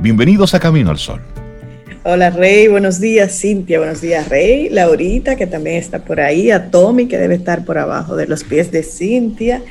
[0.00, 1.20] Bienvenidos a Camino al Sol.
[2.04, 6.70] Hola Rey, buenos días Cintia, buenos días Rey, Laurita que también está por ahí, a
[6.70, 9.62] Tommy que debe estar por abajo de los pies de Cintia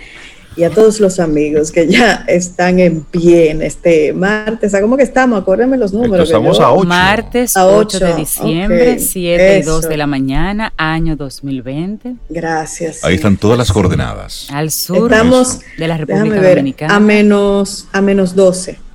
[0.55, 4.75] y a todos los amigos que ya están en pie en este martes.
[4.75, 5.41] ¿A cómo que estamos?
[5.41, 6.27] Acuérdenme los números.
[6.27, 6.87] Estamos a 8.
[6.87, 12.15] Martes 8, de diciembre, 7 y 2 de la mañana, año 2020.
[12.29, 13.03] Gracias.
[13.03, 14.47] Ahí están todas las coordenadas.
[14.51, 16.95] Al sur Estamos, de la República ver, Dominicana.
[16.95, 18.88] A menos, a menos 12.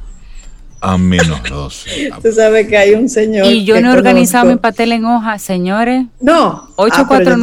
[0.87, 2.11] A menos 12.
[2.23, 3.47] Tú sabes que hay un señor.
[3.47, 6.05] Y yo no he organizado mi pastel en hoja, señores.
[6.21, 6.69] No.
[6.77, 7.35] Ah, pero yo te-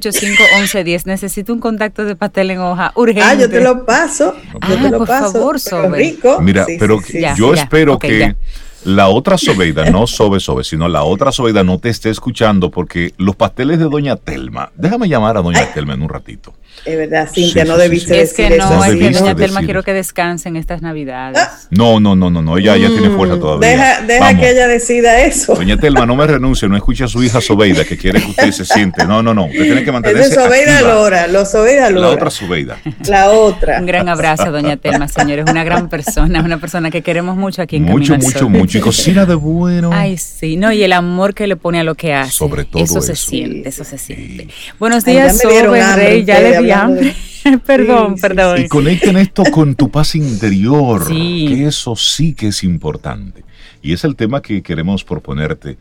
[0.00, 1.06] 849-785-1110.
[1.06, 3.22] Necesito un contacto de pastel en hoja urgente.
[3.22, 4.34] Ah, yo te lo paso.
[4.52, 5.32] Yo Ah, te lo por paso.
[5.32, 5.98] favor, Sobe.
[5.98, 6.38] rico.
[6.40, 7.20] Mira, Sí, pero sí, sí.
[7.20, 8.36] Ya, yo ya, espero que ya.
[8.84, 13.12] La otra Sobeida, no Sobe Sobe, sino la otra Sobeida no te esté escuchando porque
[13.18, 16.54] los pasteles de Doña Telma, déjame llamar a Doña Telma en un ratito.
[16.84, 18.84] Es verdad, Cintia, Sí, no sí, debiste sí, Es que no, eso.
[18.84, 21.42] Es que doña Telma quiero que descanse en estas navidades.
[21.70, 23.68] No, no, no, no, no, ella ya tiene fuerza todavía.
[23.68, 24.40] Mm, Deja, deja Vamos.
[24.40, 25.54] que ella decida eso.
[25.54, 28.52] Doña Telma, no me renuncie, no escuche a su hija Sobeida que quiere que usted
[28.52, 29.04] se siente.
[29.04, 30.94] No, no, no, usted tiene que Es de mantenerse Sobeida activa.
[30.94, 32.08] Lora, los Sobeida Lora.
[32.08, 32.76] La otra Sobeida.
[33.08, 33.80] La otra.
[33.80, 35.46] Un gran abrazo doña Telma, señores.
[35.50, 38.50] Una gran persona, una persona que queremos mucho aquí en Mucho, Camino mucho, Sol.
[38.76, 38.78] mucho.
[38.78, 39.90] Y cocina de bueno.
[39.92, 42.32] Ay, sí, no, y el amor que le pone a lo que hace.
[42.32, 43.30] Sobre todo Eso se eso.
[43.30, 44.14] siente, eso se sí.
[44.14, 44.48] siente.
[44.78, 47.14] Buenos Ay, ya días, Sobe, hambre Rey, ya le di hambre.
[47.66, 48.60] perdón, Sí, sí, perdón.
[48.62, 51.46] Y conecten esto con tu paz interior, Sí.
[51.48, 53.44] que eso sí que es importante.
[53.82, 55.78] Y es el tema que queremos proponerte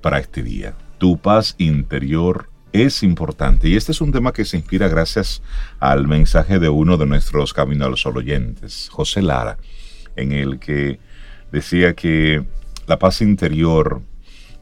[0.00, 0.74] para este día.
[0.98, 3.68] Tu paz interior es importante.
[3.68, 5.42] Y este es un tema que se inspira gracias
[5.80, 9.56] al mensaje de uno de nuestros Camino al Sol oyentes, José Lara,
[10.16, 10.98] en el que
[11.52, 12.44] decía que
[12.86, 14.00] la paz interior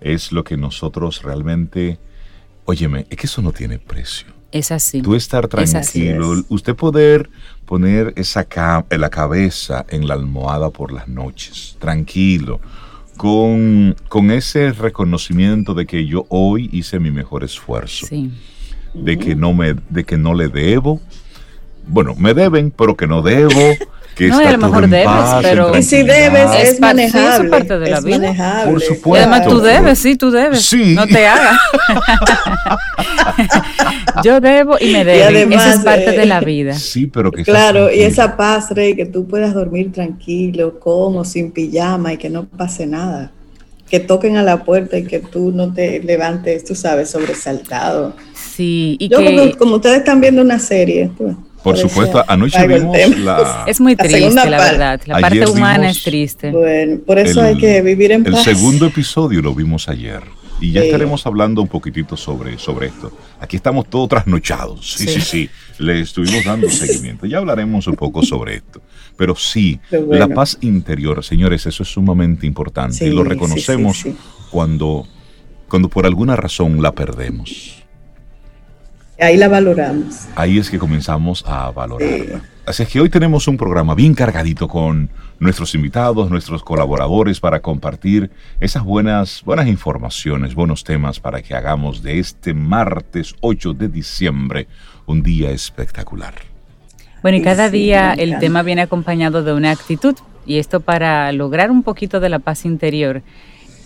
[0.01, 1.99] es lo que nosotros realmente...
[2.65, 5.01] Óyeme, es que eso no tiene precio Es así.
[5.01, 6.45] tú estar Es tranquilo, es.
[6.49, 7.31] usted poder
[7.65, 12.61] poner esa ca- la cabeza en la almohada por las noches, tranquilo,
[13.17, 18.33] con, con ese reconocimiento de que yo hoy hice mi mejor esfuerzo, Sí.
[18.95, 21.01] de que no me, de que no le debo,
[21.87, 23.61] bueno, me deben, pero que no debo,
[24.17, 26.03] que No, y a está lo todo mejor en debes, paz, en pero- Y si
[26.03, 27.51] debes, Es es es manejable.
[27.51, 28.19] parte de la es vida.
[28.19, 28.73] manejable.
[28.73, 29.29] Por Y supuesto.
[29.29, 30.63] además tú debes, sí, tú debes.
[30.63, 30.95] Sí.
[30.95, 31.57] No te hagas.
[34.25, 36.75] Yo debo y me además, Eso es parte eh, de la vida.
[36.75, 41.25] Sí, pero que Claro, y esa paz, Rey, que tú puedas dormir tranquilo, con o
[41.25, 43.31] sin pijama y que no pase nada.
[43.91, 48.15] Que toquen a la puerta y que tú no te levantes, tú sabes, sobresaltado.
[48.35, 52.59] Sí, y Yo, que como, como ustedes están viendo una serie, pues, Por supuesto, anoche
[52.63, 53.65] el vimos la...
[53.67, 54.51] es muy la triste, la parte.
[54.51, 55.01] verdad.
[55.07, 56.51] La Ayer parte humana es triste.
[56.53, 58.45] Bueno, por eso El- hay que vivir en El paz.
[58.45, 60.23] segundo episodio lo vimos ayer
[60.61, 60.87] y ya Sí.
[60.87, 63.11] estaremos hablando un poquitito sobre, sobre esto.
[63.41, 64.93] Aquí estamos todos trasnochados.
[64.95, 65.21] Sí, sí, Sí.
[65.21, 67.27] sí, Le estuvimos dando seguimiento.
[67.27, 68.81] Ya hablaremos un poco sobre esto.
[69.19, 70.15] Pero sí, bueno.
[70.15, 74.17] la paz interior, señores, eso es sumamente importante Sí, y lo reconocemos sí, sí.
[74.51, 75.07] Cuando,
[75.69, 77.83] cuando por alguna razón la perdemos.
[79.19, 80.27] Ahí la valoramos.
[80.35, 82.43] Ahí es que comenzamos a valorarla.
[82.67, 87.61] Así es que hoy tenemos un programa bien cargadito con nuestros invitados, nuestros colaboradores para
[87.61, 93.89] compartir esas buenas, buenas informaciones, buenos temas para que hagamos de este martes 8 de
[93.89, 94.67] diciembre
[95.07, 96.35] un día espectacular.
[97.23, 100.15] Bueno, y Sí, cada sí, día el tema viene acompañado de una actitud.
[100.45, 103.23] Y esto para lograr un poquito de la paz interior,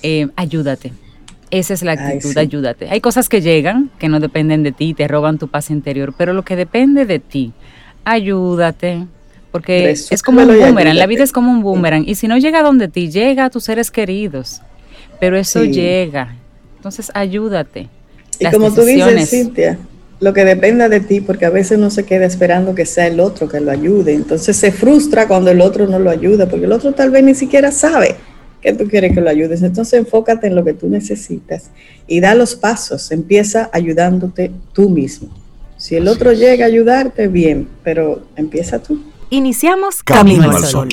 [0.03, 0.93] eh, ayúdate.
[1.51, 2.39] Esa es la Ay, actitud, sí.
[2.39, 2.89] ayúdate.
[2.91, 6.33] Hay cosas que llegan, que no dependen de ti, te roban tu paz interior, pero
[6.33, 7.53] lo que depende de ti,
[8.05, 9.07] ayúdate.
[9.51, 12.05] Porque es como un boomerang, la vida es como un boomerang.
[12.07, 14.63] Y si no llega donde ti, llega a tus seres queridos.
[15.19, 15.73] Pero eso Sí.
[15.73, 16.37] llega.
[16.77, 17.89] Entonces, ayúdate.
[18.39, 19.29] Y Las como tú dices.
[19.29, 19.77] Cintia,
[20.21, 23.19] lo que dependa de ti, porque a veces uno se queda esperando que sea el
[23.19, 24.15] otro que lo ayude.
[24.15, 27.35] Entonces se frustra cuando el otro no lo ayuda, porque el otro tal vez ni
[27.35, 28.17] siquiera sabe
[28.61, 29.63] que tú quieres que lo ayudes.
[29.63, 31.71] Entonces enfócate en lo que tú necesitas
[32.07, 33.11] y da los pasos.
[33.11, 35.29] Empieza ayudándote tú mismo.
[35.77, 36.39] Si el Así otro es.
[36.39, 39.03] llega a ayudarte, bien, pero empieza tú.
[39.31, 40.89] Iniciamos Camino Camino, al al Sol.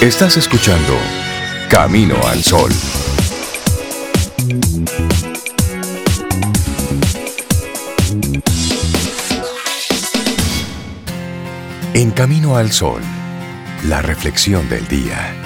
[0.00, 0.94] Estás escuchando
[1.68, 2.72] Camino al Sol.
[11.94, 13.00] En Camino al Sol,
[13.88, 15.45] la reflexión del día.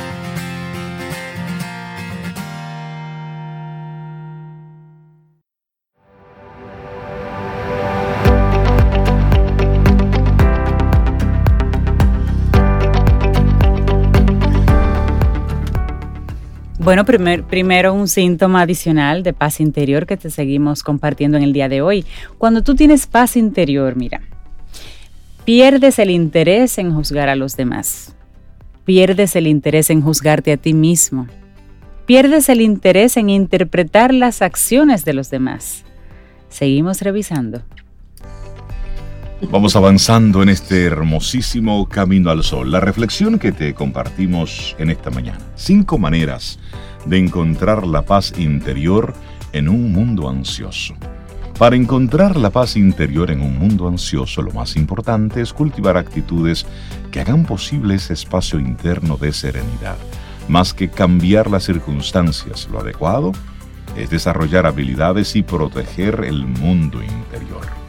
[16.82, 21.53] Bueno, primer- primero un síntoma adicional de paz interior que te seguimos compartiendo en el
[21.53, 22.06] día de hoy.
[22.38, 24.23] Cuando tú tienes paz interior, mira,
[25.44, 28.15] pierdes el interés en juzgar a los demás.
[28.87, 31.29] pierdes el interés en juzgarte a ti mismo.
[32.06, 35.85] Pierdes el interés en interpretar las acciones de los demás.
[36.49, 37.62] Seguimos revisando.
[39.48, 42.70] Vamos avanzando en este hermosísimo camino al sol.
[42.70, 45.38] La reflexión que te compartimos en esta mañana.
[45.56, 46.58] Cinco maneras
[47.06, 49.14] de encontrar la paz interior
[49.52, 50.94] en un mundo ansioso.
[51.58, 56.66] Para encontrar la paz interior en un mundo ansioso, lo más importante es cultivar actitudes
[57.10, 59.96] que hagan posible ese espacio interno de serenidad.
[60.48, 63.32] Más que cambiar las circunstancias, lo adecuado
[63.96, 67.80] es desarrollar habilidades y proteger el mundo interior.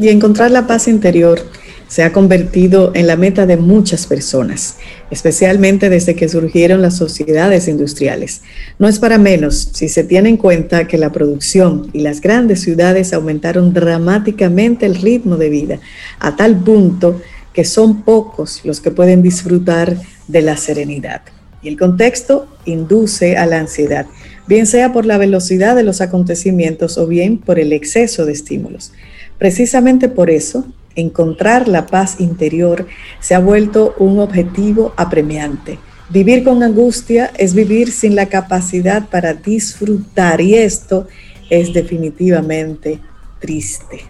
[0.00, 1.40] Y encontrar la paz interior
[1.88, 4.78] se ha convertido en la meta de muchas personas,
[5.10, 8.42] especialmente desde que surgieron las sociedades industriales.
[8.78, 12.62] No es para menos si se tiene en cuenta que la producción y las grandes
[12.62, 15.78] ciudades aumentaron dramáticamente el ritmo de vida,
[16.18, 17.20] a tal punto
[17.52, 19.96] que son pocos los que pueden disfrutar
[20.26, 21.22] de la serenidad.
[21.62, 24.06] Y el contexto induce a la ansiedad,
[24.48, 28.92] bien sea por la velocidad de los acontecimientos o bien por el exceso de estímulos.
[29.38, 30.64] Precisamente por eso,
[30.94, 32.86] encontrar la paz interior
[33.20, 35.78] se ha vuelto un objetivo apremiante.
[36.10, 41.08] Vivir con angustia es vivir sin la capacidad para disfrutar y esto
[41.50, 43.00] es definitivamente
[43.40, 44.02] triste.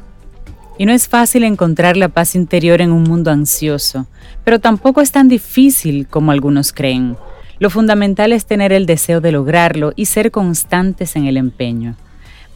[0.77, 4.07] Y no es fácil encontrar la paz interior en un mundo ansioso,
[4.43, 7.17] pero tampoco es tan difícil como algunos creen.
[7.61, 11.95] Lo fundamental es tener el deseo de lograrlo y ser constantes en el empeño.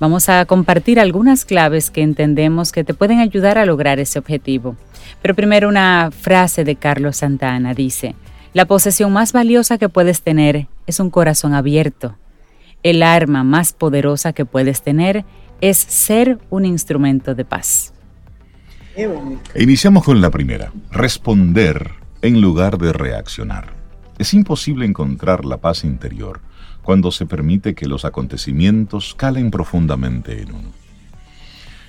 [0.00, 4.76] Vamos a compartir algunas claves que entendemos que te pueden ayudar a lograr ese objetivo.
[5.20, 8.14] Pero primero una frase de Carlos Santana dice,
[8.54, 12.16] la posesión más valiosa que puedes tener es un corazón abierto.
[12.84, 15.24] El arma más poderosa que puedes tener
[15.60, 17.92] es ser un instrumento de paz.
[19.56, 21.90] Iniciamos con la primera, responder
[22.22, 23.74] en lugar de reaccionar.
[24.18, 26.40] Es imposible encontrar la paz interior
[26.88, 30.72] cuando se permite que los acontecimientos calen profundamente en uno.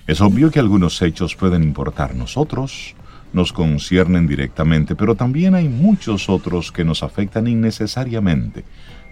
[0.07, 2.95] Es obvio que algunos hechos pueden importarnos, otros
[3.31, 8.65] nos conciernen directamente, pero también hay muchos otros que nos afectan innecesariamente.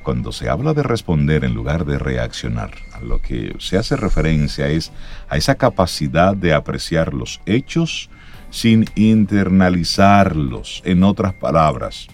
[0.04, 4.68] Cuando se habla de responder en lugar de reaccionar, a lo que se hace referencia
[4.68, 4.92] es
[5.30, 8.10] a esa capacidad de apreciar los hechos
[8.50, 10.81] sin internalizarlos.
[10.84, 12.07] En otras palabras,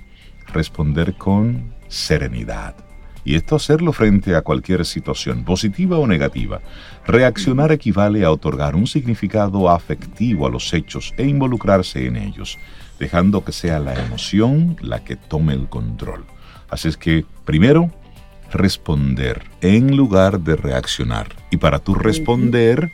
[0.54, 2.76] responder con serenidad
[3.26, 6.62] y esto hacerlo frente a cualquier situación, positiva o negativa.
[7.06, 12.58] Reaccionar equivale a otorgar un significado afectivo a los hechos e involucrarse en ellos,
[13.00, 16.26] dejando que sea la emoción la que tome el control.
[16.70, 17.92] Así es que, primero,
[18.52, 21.28] responder en lugar de reaccionar.
[21.52, 22.92] Y para tú responder,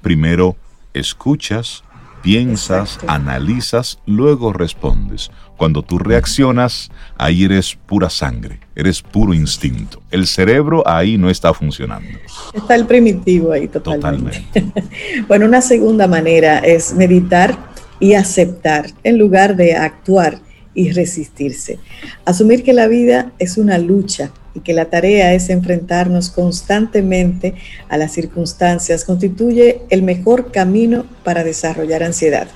[0.00, 0.56] primero
[0.94, 1.84] escuchas,
[2.22, 5.30] piensas, analizas, luego respondes.
[5.56, 10.02] Cuando tú reaccionas, ahí eres pura sangre, eres puro instinto.
[10.10, 12.18] El cerebro ahí no está funcionando.
[12.54, 14.44] Está el primitivo ahí totalmente.
[14.52, 14.82] totalmente.
[15.28, 17.56] bueno, una segunda manera es meditar
[18.00, 20.40] y aceptar en lugar de actuar
[20.74, 21.78] y resistirse.
[22.24, 27.54] Asumir que la vida es una lucha y que la tarea es enfrentarnos constantemente
[27.88, 32.48] a las circunstancias constituye el mejor camino para desarrollar ansiedad.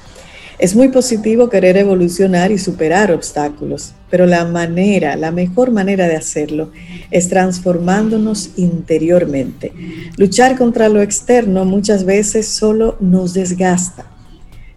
[0.58, 6.16] Es muy positivo querer evolucionar y superar obstáculos, pero la manera, la mejor manera de
[6.16, 6.72] hacerlo
[7.10, 9.72] es transformándonos interiormente.
[10.16, 14.06] Luchar contra lo externo muchas veces solo nos desgasta.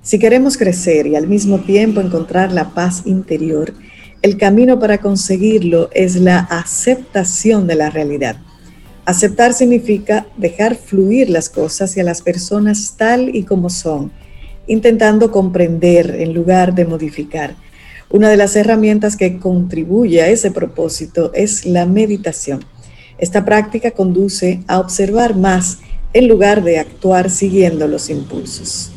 [0.02, 3.74] Si queremos crecer y al mismo tiempo encontrar la paz interior,
[4.22, 8.36] el camino para conseguirlo es la aceptación de la realidad.
[9.06, 14.12] Aceptar significa dejar fluir las cosas y a las personas tal y como son,
[14.68, 17.56] intentando comprender en lugar de modificar.
[18.10, 22.64] Una de las herramientas que contribuye a ese propósito es la meditación.
[23.18, 25.80] Esta práctica conduce a observar más
[26.14, 28.92] en lugar de actuar siguiendo los impulsos.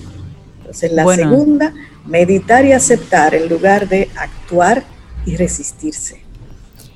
[0.59, 1.75] Entonces, la segunda,
[2.07, 4.85] meditar y aceptar en lugar de actuar
[5.27, 6.23] y resistirse.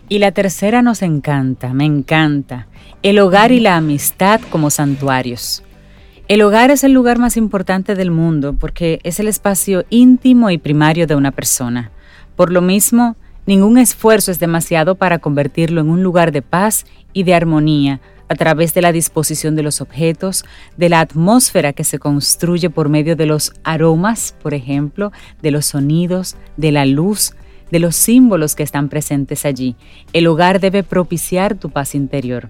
[0.08, 2.68] Y la tercera nos encanta, me encanta,
[3.02, 5.62] el hogar y la amistad como santuarios.
[6.28, 10.58] El hogar es el lugar más importante del mundo porque es el espacio íntimo y
[10.58, 11.90] primario de una persona.
[12.34, 13.16] Por lo mismo,
[13.46, 18.34] ningún esfuerzo es demasiado para convertirlo en un lugar de paz y de armonía a
[18.34, 20.44] través de la disposición de los objetos,
[20.76, 25.66] de la atmósfera que se construye por medio de los aromas, por ejemplo, de los
[25.66, 27.34] sonidos, de la luz,
[27.70, 29.76] de los símbolos que están presentes allí.
[30.12, 32.48] El hogar debe propiciar tu paz interior.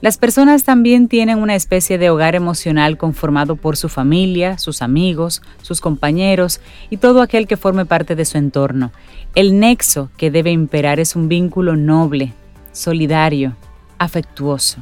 [0.00, 5.42] Las personas también tienen una especie de hogar emocional conformado por su familia, sus amigos,
[5.60, 8.92] sus compañeros y todo aquel que forme parte de su entorno.
[9.34, 12.32] El nexo que debe imperar es un vínculo noble,
[12.72, 13.56] solidario,
[13.98, 14.78] afectuoso.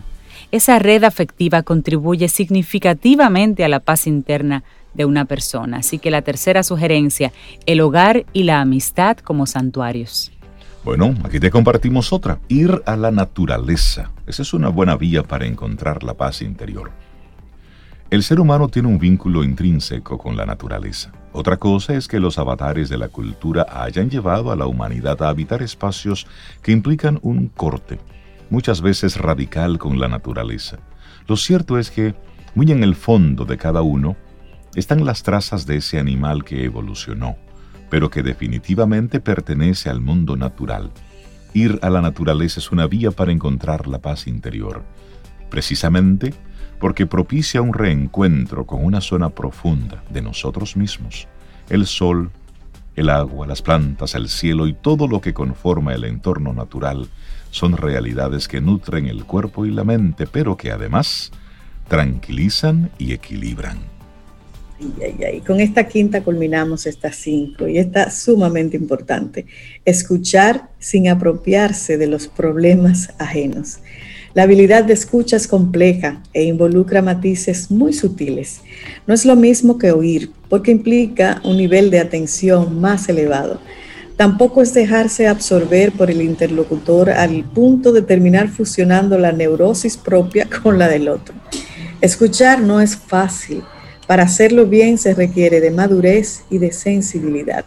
[0.52, 4.62] Esa red afectiva contribuye significativamente a la paz interna
[4.94, 5.78] de una persona.
[5.78, 7.32] Así que la tercera sugerencia,
[7.66, 10.32] el hogar y la amistad como santuarios.
[10.84, 14.10] Bueno, aquí te compartimos otra, ir a la naturaleza.
[14.26, 16.90] Esa es una buena vía para encontrar la paz interior.
[18.10, 21.12] El ser humano tiene un vínculo intrínseco con la naturaleza.
[21.32, 25.28] Otra cosa es que los avatares de la cultura hayan llevado a la humanidad a
[25.28, 26.26] habitar espacios
[26.62, 27.98] que implican un corte,
[28.48, 30.78] muchas veces radical con la naturaleza.
[31.26, 32.14] Lo cierto es que,
[32.54, 34.16] muy en el fondo de cada uno,
[34.74, 37.36] están las trazas de ese animal que evolucionó,
[37.90, 40.90] pero que definitivamente pertenece al mundo natural.
[41.54, 44.84] Ir a la naturaleza es una vía para encontrar la paz interior,
[45.50, 46.34] precisamente
[46.78, 51.26] porque propicia un reencuentro con una zona profunda de nosotros mismos,
[51.68, 52.30] el sol,
[52.94, 57.08] el agua, las plantas, el cielo y todo lo que conforma el entorno natural
[57.50, 61.30] son realidades que nutren el cuerpo y la mente, pero que además
[61.88, 63.97] tranquilizan y equilibran.
[64.80, 69.46] Y, con esta quinta culminamos estas cinco y está sumamente importante.
[69.84, 73.78] Escuchar sin apropiarse de los problemas ajenos.
[74.34, 78.60] La habilidad de escucha es compleja e involucra matices muy sutiles.
[79.06, 83.60] No es lo mismo que oír, porque implica un nivel de atención más elevado.
[84.16, 90.46] Tampoco es dejarse absorber por el interlocutor al punto de terminar fusionando la neurosis propia
[90.62, 91.34] con la del otro.
[92.00, 93.62] Escuchar no es fácil
[94.08, 97.66] para hacerlo bien se requiere de madurez y de sensibilidad.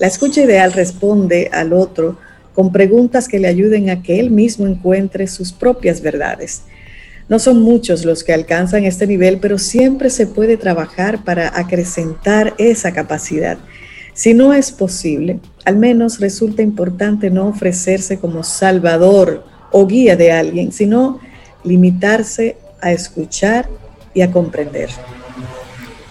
[0.00, 2.18] La escucha ideal responde al otro
[2.54, 6.62] con preguntas que le ayuden a que él mismo encuentre sus propias verdades.
[7.28, 12.54] No son muchos los que alcanzan este nivel, pero siempre se puede trabajar para acrecentar
[12.58, 13.56] esa capacidad.
[14.12, 20.32] Si no es posible, al menos resulta importante no ofrecerse como salvador o guía de
[20.32, 21.20] alguien, sino
[21.62, 23.68] limitarse a escuchar
[24.14, 24.90] y a comprender.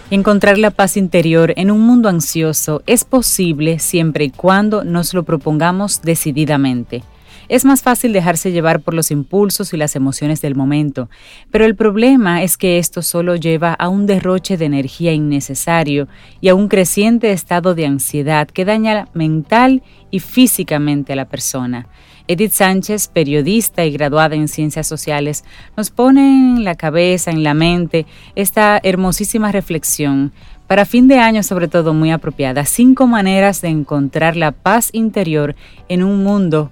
[0.08, 5.24] Encontrar la paz interior en un mundo ansioso es posible siempre y cuando nos lo
[5.24, 7.02] propongamos decididamente.
[7.48, 11.10] Es más fácil dejarse llevar por los impulsos y las emociones del momento,
[11.50, 16.06] pero el problema es que esto solo lleva a un derroche de energía innecesario
[16.40, 19.82] y a un creciente estado de ansiedad que daña mental
[20.12, 21.88] y físicamente a la persona.
[22.28, 25.44] Edith Sánchez, periodista y graduada en ciencias sociales,
[25.76, 30.32] nos pone en la cabeza, en la mente, esta hermosísima reflexión,
[30.66, 35.54] para fin de año sobre todo muy apropiada, cinco maneras de encontrar la paz interior
[35.88, 36.70] en un mundo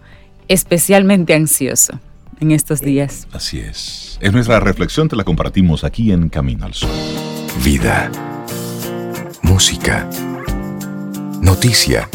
[0.48, 2.00] especialmente ansioso
[2.40, 3.26] en estos días.
[3.32, 4.18] Así es.
[4.20, 6.90] Es nuestra reflexión, te la compartimos aquí en Camino al Sol.
[7.64, 8.10] Vida.
[9.42, 10.08] Música.
[11.40, 12.08] Noticia.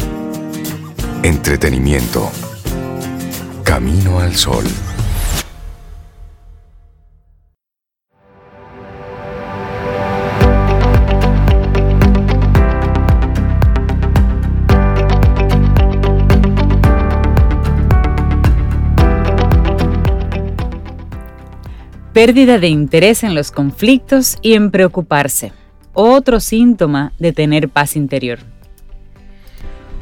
[1.22, 2.30] Entretenimiento.
[3.64, 4.64] Camino al Sol.
[22.12, 25.52] Pérdida de interés en los conflictos y en preocuparse.
[25.92, 28.49] Otro síntoma de tener paz interior.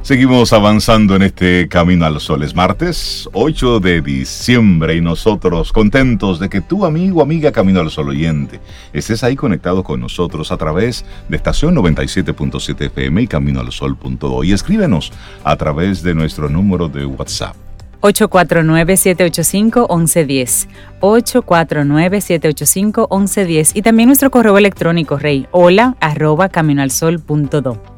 [0.03, 2.43] Seguimos avanzando en este Camino al Sol.
[2.43, 7.91] Es martes 8 de diciembre y nosotros contentos de que tu amigo, amiga Camino al
[7.91, 8.61] Sol oyente,
[8.93, 14.45] estés ahí conectado con nosotros a través de estación 97.7 FM y Camino al Sol.do
[14.45, 15.13] y escríbenos
[15.45, 17.55] a través de nuestro número de WhatsApp.
[18.01, 20.69] 849-785-1110.
[21.01, 23.73] 849-785-1110.
[23.75, 27.98] Y también nuestro correo electrónico, rey, hola arroba caminoalsol.do.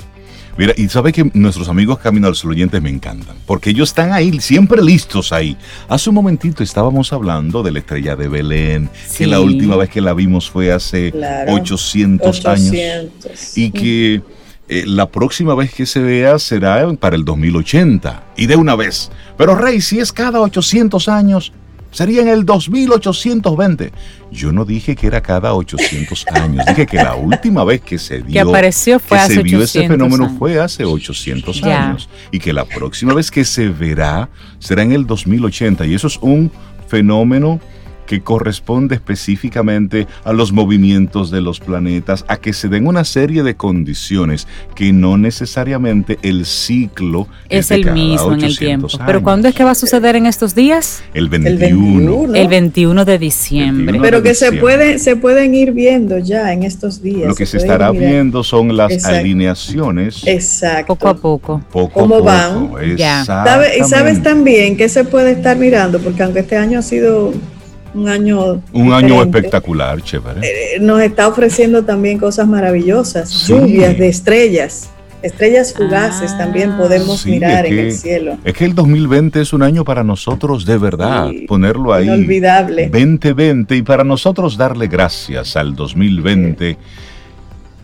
[0.60, 4.12] Mira, y sabe que nuestros amigos Camino al Sol oyentes me encantan, porque ellos están
[4.12, 5.56] ahí, siempre listos ahí.
[5.88, 10.02] Hace un momentito estábamos hablando de la estrella de Belén, que la última vez que
[10.02, 11.14] la vimos fue hace
[11.48, 12.74] 800, años.
[13.56, 14.20] Y que
[14.68, 18.24] eh, la próxima vez que se vea será para el 2080.
[18.36, 19.10] Y de una vez.
[19.38, 21.54] Pero Rey, si es cada 800 años,
[21.90, 23.92] Sería en el 2820.
[24.30, 28.22] Yo no dije que era cada 800 años, dije que la última vez que se
[28.22, 32.52] dio, que apareció fue que se vio ese fenómeno fue hace 800 años y que
[32.52, 34.28] la próxima vez que se verá
[34.60, 36.52] será en el 2080 y eso es un
[36.86, 37.60] fenómeno
[38.10, 43.44] que corresponde específicamente a los movimientos de los planetas, a que se den una serie
[43.44, 48.88] de condiciones que no necesariamente el ciclo es, el mismo en el tiempo.
[49.06, 51.04] Pero ¿cuándo es que va a suceder en estos días?
[51.14, 52.34] El 21.
[52.34, 54.00] El 21, de diciembre.
[54.02, 57.28] Pero que se puede se pueden ir viendo ya en estos días.
[57.28, 60.26] Lo que se, estará viendo son las alineaciones.
[60.26, 60.96] Exacto.
[60.96, 61.62] Poco a poco.
[61.70, 62.96] Poco ¿Cómo a van?
[62.96, 63.24] Ya.
[63.78, 67.32] y sabes también que se puede estar mirando, porque aunque este año ha sido
[67.94, 70.40] un año un año espectacular, chévere.
[70.42, 74.90] Eh, nos está ofreciendo también cosas maravillosas, lluvias de estrellas.
[75.22, 78.38] Estrellas fugaces también podemos mirar en el cielo.
[78.42, 82.06] Es que el 2020 es un año para nosotros de verdad, ponerlo ahí.
[82.06, 82.88] Inolvidable.
[82.88, 86.78] 2020 y para nosotros darle gracias al 2020.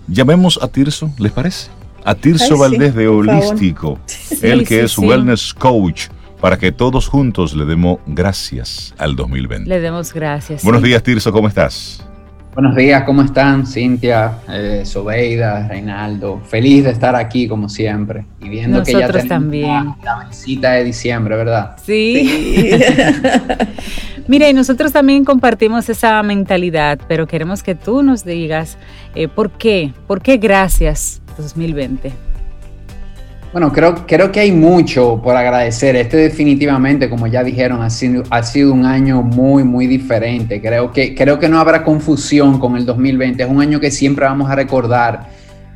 [0.08, 1.68] Llamemos a Tirso, ¿les parece?
[2.04, 3.98] A Tirso Valdés de Holístico,
[4.42, 6.06] el que es Wellness Coach
[6.46, 9.68] para que todos juntos le demos gracias al 2020.
[9.68, 10.62] Le demos gracias.
[10.62, 12.06] Buenos días, Tirso, ¿cómo estás?
[12.54, 13.66] Buenos días, ¿cómo están?
[13.66, 16.40] Cintia, eh, Sobeida, Reinaldo.
[16.48, 18.26] Feliz de estar aquí como siempre.
[18.40, 19.96] Y viendo que ya tenemos también.
[20.04, 21.76] La, visita de diciembre, ¿verdad?
[21.84, 22.70] Sí.
[24.28, 28.78] Mira, y nosotros también compartimos esa mentalidad, pero queremos que tú nos digas
[29.16, 32.25] eh, por qué, por qué gracias 2020.
[33.56, 35.96] Bueno, creo, creo que hay mucho por agradecer.
[35.96, 40.60] Este definitivamente, como ya dijeron, ha sido, ha sido un año muy, muy diferente.
[40.60, 43.42] Creo que, creo que no habrá confusión con el 2020.
[43.42, 45.30] Es un año que siempre vamos a recordar.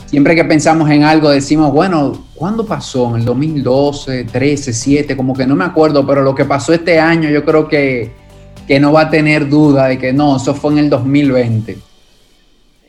[0.05, 3.09] Siempre que pensamos en algo decimos, bueno, ¿cuándo pasó?
[3.15, 5.17] ¿En el 2012, 13, 7?
[5.17, 8.13] Como que no me acuerdo, pero lo que pasó este año yo creo que,
[8.69, 11.79] que no va a tener duda de que no, eso fue en el 2020.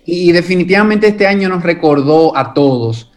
[0.05, 3.10] Y definitivamente este año nos recordó a todos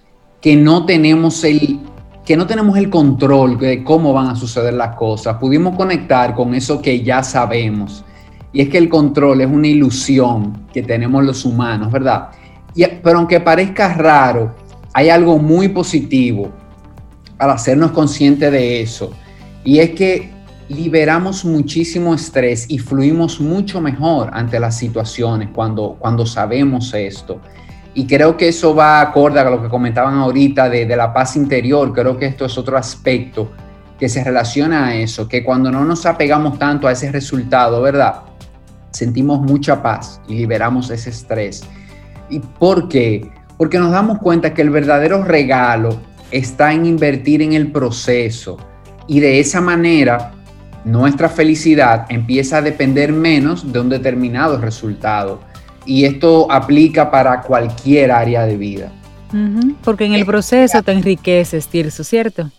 [0.44, 1.80] que no tenemos el
[2.26, 5.38] que no tenemos el control de cómo van a suceder las cosas.
[5.38, 8.04] Pudimos conectar con eso que ya sabemos.
[8.52, 12.28] Y es que el control es una ilusión que tenemos los humanos, ¿verdad?
[12.74, 14.54] Y, pero aunque parezca raro,
[14.92, 16.50] hay algo muy positivo
[17.38, 19.12] para hacernos conscientes de eso.
[19.64, 20.30] Y es que
[20.68, 27.40] liberamos muchísimo estrés y fluimos mucho mejor ante las situaciones cuando, cuando sabemos esto.
[27.94, 31.36] Y creo que eso va acorde a lo que comentaban ahorita de, de, la paz
[31.36, 31.92] interior.
[31.92, 33.52] Creo que esto es otro aspecto
[33.98, 38.22] que se relaciona a eso, que cuando no nos apegamos tanto a ese resultado, ¿verdad?
[38.90, 41.62] Sentimos mucha paz y liberamos ese estrés.
[42.28, 43.30] ¿Y por qué?
[43.56, 48.56] Porque nos damos cuenta que el verdadero regalo está en invertir en el proceso
[49.06, 50.32] y de esa manera
[50.84, 55.40] nuestra felicidad empieza a depender menos de un determinado resultado
[55.86, 58.92] y esto aplica para cualquier área de vida.
[59.82, 62.50] porque en el proceso te enriqueces, Tirso, ¿cierto?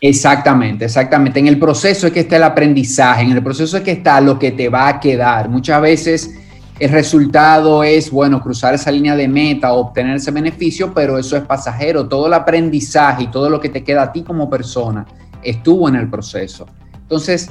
[0.00, 1.40] Exactamente, exactamente.
[1.40, 4.38] En el proceso es que está el aprendizaje, en el proceso es que está lo
[4.38, 5.48] que te va a quedar.
[5.48, 6.34] Muchas veces
[6.78, 11.44] el resultado es, bueno, cruzar esa línea de meta obtener ese beneficio, pero eso es
[11.44, 12.06] pasajero.
[12.06, 15.06] Todo el aprendizaje y todo lo que te queda a ti como persona
[15.42, 16.66] estuvo en el proceso.
[16.94, 17.50] Entonces,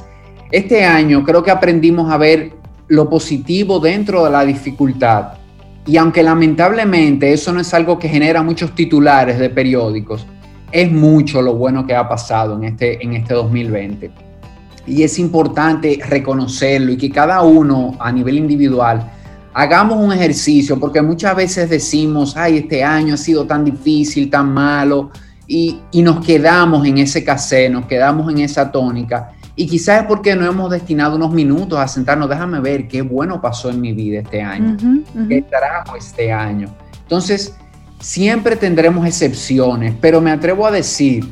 [0.52, 2.54] este año creo que aprendimos a ver
[2.88, 5.34] lo positivo dentro de la dificultad.
[5.86, 10.26] Y aunque lamentablemente eso no es algo que genera muchos titulares de periódicos,
[10.72, 14.12] es mucho lo bueno que ha pasado en este, en este 2020.
[14.88, 19.12] Y es importante reconocerlo y que cada uno a nivel individual
[19.54, 24.54] hagamos un ejercicio, porque muchas veces decimos, ay, este año ha sido tan difícil, tan
[24.54, 25.12] malo,
[25.48, 30.08] y, y nos quedamos en ese casé, nos quedamos en esa tónica y quizás es
[30.08, 33.94] porque no hemos destinado unos minutos a sentarnos, déjame ver qué bueno pasó en mi
[33.94, 34.78] vida este año,
[35.30, 36.68] qué trajo este año.
[37.04, 37.56] Entonces,
[38.00, 41.26] siempre tendremos excepciones, pero me atrevo a decir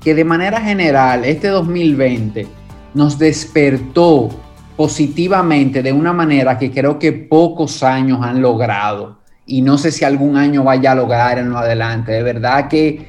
[0.00, 2.46] que de manera general este 2020
[2.94, 4.30] nos despertó
[4.76, 9.18] positivamente de una manera que creo que pocos años han logrado.
[9.44, 12.12] Y no sé si algún año vaya a lograr en lo adelante.
[12.12, 13.06] De verdad que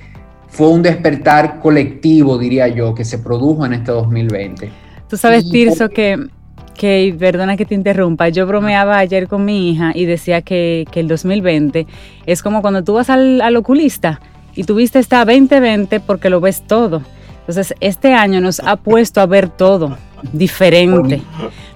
[0.49, 4.69] fue un despertar colectivo, diría yo, que se produjo en este 2020.
[5.07, 6.27] Tú sabes, Tirso, que,
[6.75, 10.99] que, perdona que te interrumpa, yo bromeaba ayer con mi hija y decía que, que
[10.99, 11.87] el 2020
[12.25, 14.19] es como cuando tú vas al, al oculista
[14.55, 17.01] y tuviste esta 2020 porque lo ves todo.
[17.41, 19.97] Entonces, este año nos ha puesto a ver todo
[20.33, 21.21] diferente.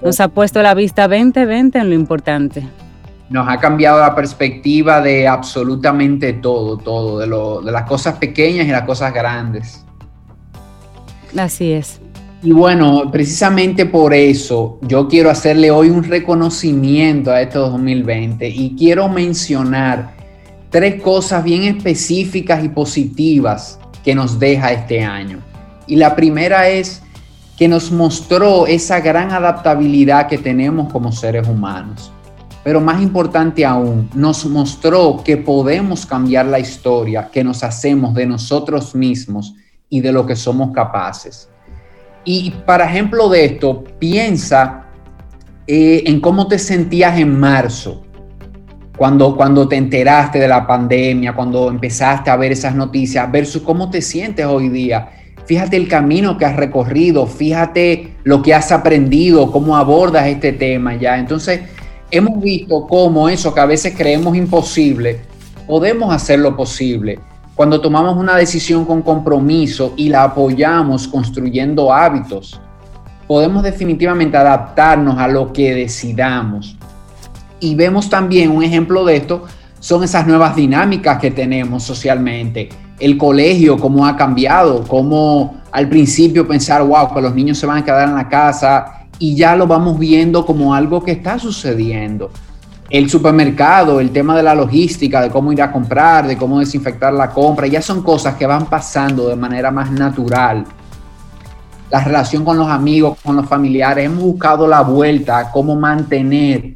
[0.02, 2.64] Nos ha puesto la vista 2020 en lo importante
[3.30, 8.66] nos ha cambiado la perspectiva de absolutamente todo, todo, de, lo, de las cosas pequeñas
[8.66, 9.84] y las cosas grandes.
[11.36, 12.00] Así es.
[12.42, 18.76] Y bueno, precisamente por eso yo quiero hacerle hoy un reconocimiento a este 2020 y
[18.76, 20.14] quiero mencionar
[20.68, 25.38] tres cosas bien específicas y positivas que nos deja este año.
[25.86, 27.00] Y la primera es
[27.56, 32.12] que nos mostró esa gran adaptabilidad que tenemos como seres humanos.
[32.64, 38.26] Pero más importante aún, nos mostró que podemos cambiar la historia que nos hacemos de
[38.26, 39.54] nosotros mismos
[39.90, 41.48] y de lo que somos capaces.
[42.24, 44.86] Y para ejemplo de esto, piensa
[45.66, 48.02] eh, en cómo te sentías en marzo,
[48.96, 53.90] cuando, cuando te enteraste de la pandemia, cuando empezaste a ver esas noticias, versus cómo
[53.90, 55.08] te sientes hoy día.
[55.46, 60.94] Fíjate el camino que has recorrido, fíjate lo que has aprendido, cómo abordas este tema
[60.94, 61.18] ya.
[61.18, 61.60] Entonces,
[62.16, 65.20] hemos visto cómo eso que a veces creemos imposible,
[65.66, 67.18] podemos hacerlo posible
[67.54, 72.60] cuando tomamos una decisión con compromiso y la apoyamos construyendo hábitos,
[73.28, 76.76] podemos definitivamente adaptarnos a lo que decidamos.
[77.60, 79.44] Y vemos también un ejemplo de esto,
[79.78, 82.70] son esas nuevas dinámicas que tenemos socialmente.
[82.98, 87.78] El colegio, cómo ha cambiado, cómo al principio pensar, wow, que los niños se van
[87.78, 92.30] a quedar en la casa y ya lo vamos viendo como algo que está sucediendo
[92.90, 97.12] el supermercado, el tema de la logística, de cómo ir a comprar, de cómo desinfectar
[97.12, 100.64] la compra, ya son cosas que van pasando de manera más natural.
[101.90, 106.74] La relación con los amigos, con los familiares, hemos buscado la vuelta cómo mantener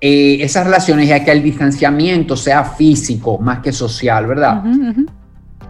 [0.00, 4.62] eh, esas relaciones ya que el distanciamiento sea físico más que social, ¿verdad?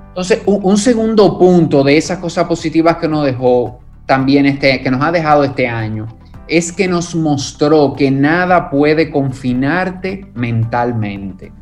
[0.08, 4.90] Entonces, un, un, segundo punto de esas cosas positivas que nos dejó también este, que
[4.90, 6.06] nos ha dejado este año,
[6.48, 11.52] es que nos mostró que nada puede confinarte mentalmente.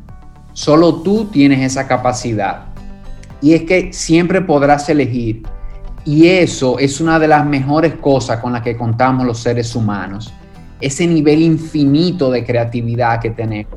[0.53, 2.67] Solo tú tienes esa capacidad.
[3.41, 5.43] Y es que siempre podrás elegir.
[6.05, 10.33] Y eso es una de las mejores cosas con las que contamos los seres humanos.
[10.79, 13.75] Ese nivel infinito de creatividad que tenemos.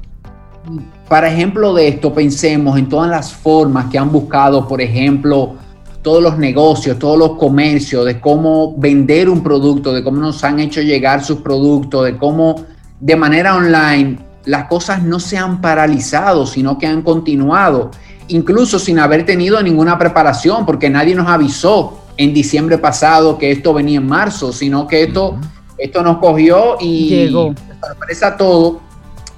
[1.08, 5.56] Para ejemplo de esto, pensemos en todas las formas que han buscado, por ejemplo,
[6.02, 10.58] todos los negocios, todos los comercios, de cómo vender un producto, de cómo nos han
[10.58, 12.64] hecho llegar sus productos, de cómo
[13.00, 17.90] de manera online las cosas no se han paralizado, sino que han continuado,
[18.28, 23.74] incluso sin haber tenido ninguna preparación, porque nadie nos avisó en diciembre pasado que esto
[23.74, 25.38] venía en marzo, sino que esto,
[25.76, 27.54] esto nos cogió y llegó.
[27.86, 28.80] Sorpresa todo,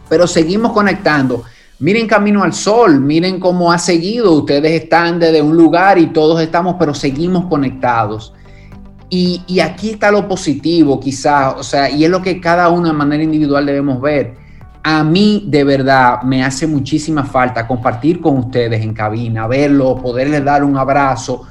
[0.08, 1.44] pero seguimos conectando.
[1.82, 4.30] Miren Camino al Sol, miren cómo ha seguido.
[4.34, 8.32] Ustedes están desde un lugar y todos estamos, pero seguimos conectados.
[9.10, 12.86] Y, y aquí está lo positivo, quizás, o sea, y es lo que cada uno
[12.86, 14.34] de manera individual debemos ver.
[14.84, 20.44] A mí de verdad me hace muchísima falta compartir con ustedes en cabina, verlo, poderles
[20.44, 21.48] dar un abrazo,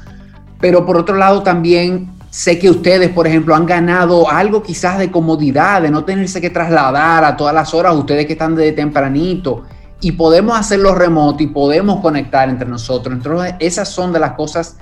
[0.62, 5.12] pero por otro lado también sé que ustedes, por ejemplo, han ganado algo quizás de
[5.12, 9.64] comodidad, de no tenerse que trasladar a todas las horas, ustedes que están desde tempranito
[10.02, 13.16] y podemos hacerlo remoto y podemos conectar entre nosotros.
[13.16, 14.78] Entonces, esas son de las cosas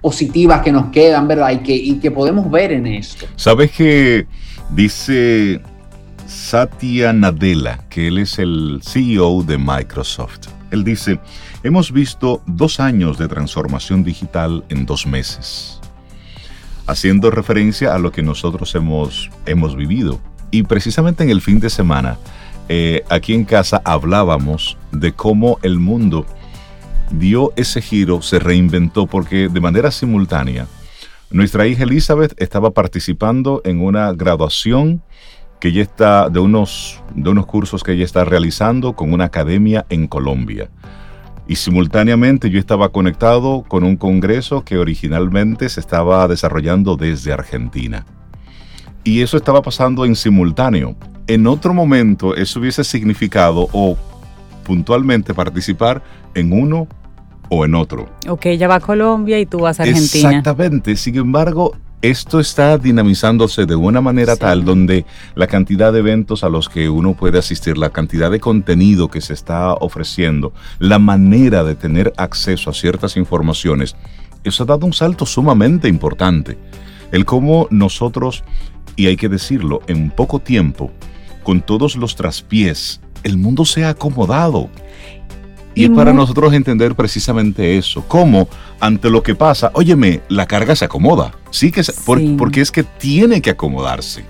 [0.00, 1.50] positivas que nos quedan, ¿verdad?
[1.50, 3.26] Y que, y que podemos ver en esto.
[3.36, 4.26] ¿Sabes que
[4.70, 5.60] dice
[6.26, 10.48] Satya Nadella, que él es el CEO de Microsoft?
[10.70, 11.18] Él dice,
[11.64, 15.80] hemos visto dos años de transformación digital en dos meses,
[16.86, 20.20] haciendo referencia a lo que nosotros hemos, hemos vivido.
[20.52, 22.18] Y precisamente en el fin de semana,
[22.72, 26.24] eh, aquí en casa hablábamos de cómo el mundo
[27.10, 30.68] dio ese giro, se reinventó, porque de manera simultánea,
[31.32, 35.02] nuestra hija Elizabeth estaba participando en una graduación
[35.58, 39.84] que ella está, de unos, de unos cursos que ella está realizando con una academia
[39.88, 40.70] en Colombia.
[41.48, 48.06] Y simultáneamente yo estaba conectado con un congreso que originalmente se estaba desarrollando desde Argentina.
[49.02, 50.94] Y eso estaba pasando en simultáneo
[51.26, 53.96] en otro momento eso hubiese significado o
[54.64, 56.02] puntualmente participar
[56.34, 56.88] en uno
[57.48, 58.08] o en otro.
[58.28, 60.30] Ok, ella va a Colombia y tú vas a Argentina.
[60.30, 60.96] Exactamente.
[60.96, 64.40] Sin embargo, esto está dinamizándose de una manera sí.
[64.40, 65.04] tal donde
[65.34, 69.20] la cantidad de eventos a los que uno puede asistir, la cantidad de contenido que
[69.20, 73.96] se está ofreciendo, la manera de tener acceso a ciertas informaciones,
[74.44, 76.56] eso ha dado un salto sumamente importante.
[77.12, 78.44] El cómo nosotros,
[78.96, 80.90] y hay que decirlo, en poco tiempo,
[81.50, 84.70] con todos los traspiés, el mundo se ha acomodado.
[85.74, 90.46] Y, y es para nosotros entender precisamente eso, cómo ante lo que pasa, óyeme, la
[90.46, 92.02] carga se acomoda, sí que se, sí.
[92.06, 94.24] Por, porque es que tiene que acomodarse.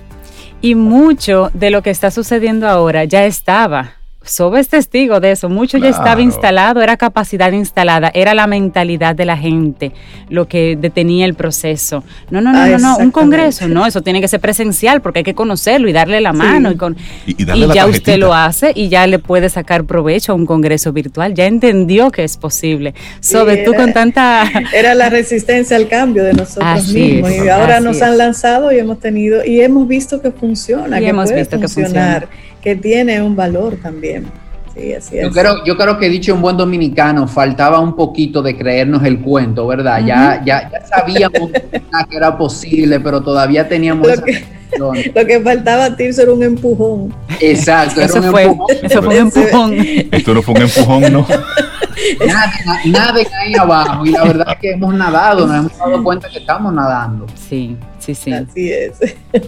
[0.63, 5.49] Y mucho de lo que está sucediendo ahora ya estaba Sobe es testigo de eso,
[5.49, 9.93] mucho ya estaba instalado, era capacidad instalada, era la mentalidad de la gente
[10.29, 12.05] lo que detenía el proceso.
[12.31, 15.25] No, no, no, no, no, un congreso, no, eso tiene que ser presencial porque hay
[15.25, 17.35] que conocerlo y darle la mano y, con, y,
[17.73, 21.47] ya usted lo hace y ya le puede sacar provecho a un congreso virtual, ya
[21.47, 22.95] entendió que es posible.
[23.21, 24.45] Sobe, tú con tanta...
[24.75, 27.33] Era la resistencia al cambio de nosotros mismos.
[27.33, 31.31] Y ahora nos han lanzado y hemos tenido, y hemos visto que funciona, que hemos
[31.31, 32.21] puede visto funcionar.
[32.21, 34.27] Que funciona que tiene un valor también.
[34.75, 35.25] Sí, así es.
[35.25, 39.21] Yo creo, yo creo que dicho un buen dominicano, faltaba un poquito de creernos el
[39.21, 40.01] cuento, ¿verdad?
[40.05, 41.51] ya, ya, ya sabíamos
[42.11, 44.45] que era posible, pero todavía teníamos lo, que,
[45.15, 47.13] lo que faltaba a ti era un empujón.
[47.41, 49.75] Exacto, eso fue, Eso fue un empujón.
[50.13, 51.27] Esto no fue un empujón, ¿no?
[52.87, 56.39] Nada, ahí abajo y la verdad es que hemos nadado, nos hemos dado cuenta que
[56.39, 57.27] estamos nadando.
[57.49, 58.33] Sí, sí, sí.
[58.33, 58.99] Así es.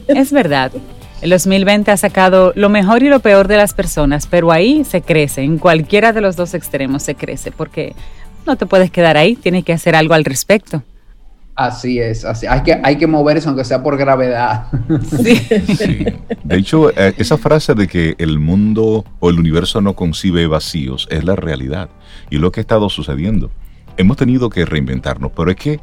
[0.09, 0.73] Es verdad.
[1.23, 5.03] El 2020 ha sacado lo mejor y lo peor de las personas, pero ahí se
[5.03, 7.95] crece, en cualquiera de los dos extremos se crece, porque
[8.45, 10.83] no te puedes quedar ahí, tienes que hacer algo al respecto.
[11.55, 12.47] Así es, así.
[12.49, 14.67] Hay, que, hay que moverse aunque sea por gravedad.
[15.77, 16.05] Sí.
[16.43, 21.07] De hecho, eh, esa frase de que el mundo o el universo no concibe vacíos
[21.09, 21.89] es la realidad
[22.31, 23.49] y lo que ha estado sucediendo.
[23.97, 25.79] Hemos tenido que reinventarnos, pero es que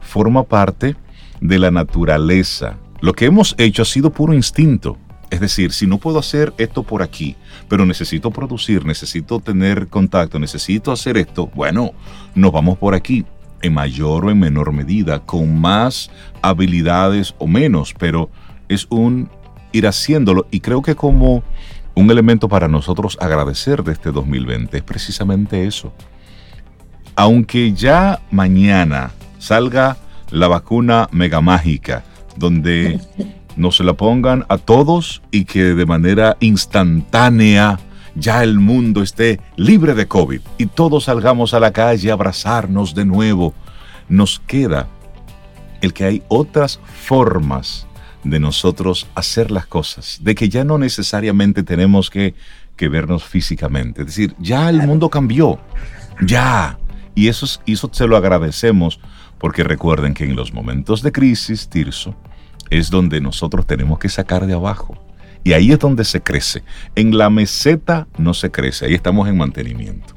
[0.00, 0.94] forma parte
[1.40, 4.96] de la naturaleza lo que hemos hecho ha sido puro instinto.
[5.28, 7.36] Es decir, si no puedo hacer esto por aquí,
[7.68, 11.90] pero necesito producir, necesito tener contacto, necesito hacer esto, bueno,
[12.34, 13.26] nos vamos por aquí,
[13.60, 18.30] en mayor o en menor medida, con más habilidades o menos, pero
[18.70, 19.28] es un
[19.72, 21.42] ir haciéndolo y creo que como
[21.94, 25.92] un elemento para nosotros agradecer de este 2020 es precisamente eso.
[27.16, 29.98] Aunque ya mañana salga
[30.30, 32.02] la vacuna mega mágica,
[32.36, 33.00] donde
[33.56, 37.78] no se la pongan a todos y que de manera instantánea
[38.14, 42.94] ya el mundo esté libre de COVID y todos salgamos a la calle a abrazarnos
[42.94, 43.54] de nuevo.
[44.08, 44.88] Nos queda
[45.80, 47.86] el que hay otras formas
[48.22, 52.34] de nosotros hacer las cosas, de que ya no necesariamente tenemos que,
[52.76, 54.02] que vernos físicamente.
[54.02, 55.58] Es decir, ya el mundo cambió,
[56.26, 56.78] ya.
[57.14, 59.00] Y eso, eso se lo agradecemos
[59.38, 62.14] porque recuerden que en los momentos de crisis, Tirso,
[62.70, 64.98] es donde nosotros tenemos que sacar de abajo.
[65.44, 66.62] Y ahí es donde se crece.
[66.94, 70.14] En la meseta no se crece, ahí estamos en mantenimiento.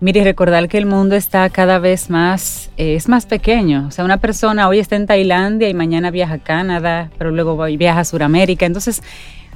[0.00, 3.86] Mire, recordar que el mundo está cada vez más, eh, es más pequeño.
[3.86, 7.62] O sea, una persona hoy está en Tailandia y mañana viaja a Canadá, pero luego
[7.76, 8.64] viaja a Sudamérica.
[8.64, 9.02] Entonces,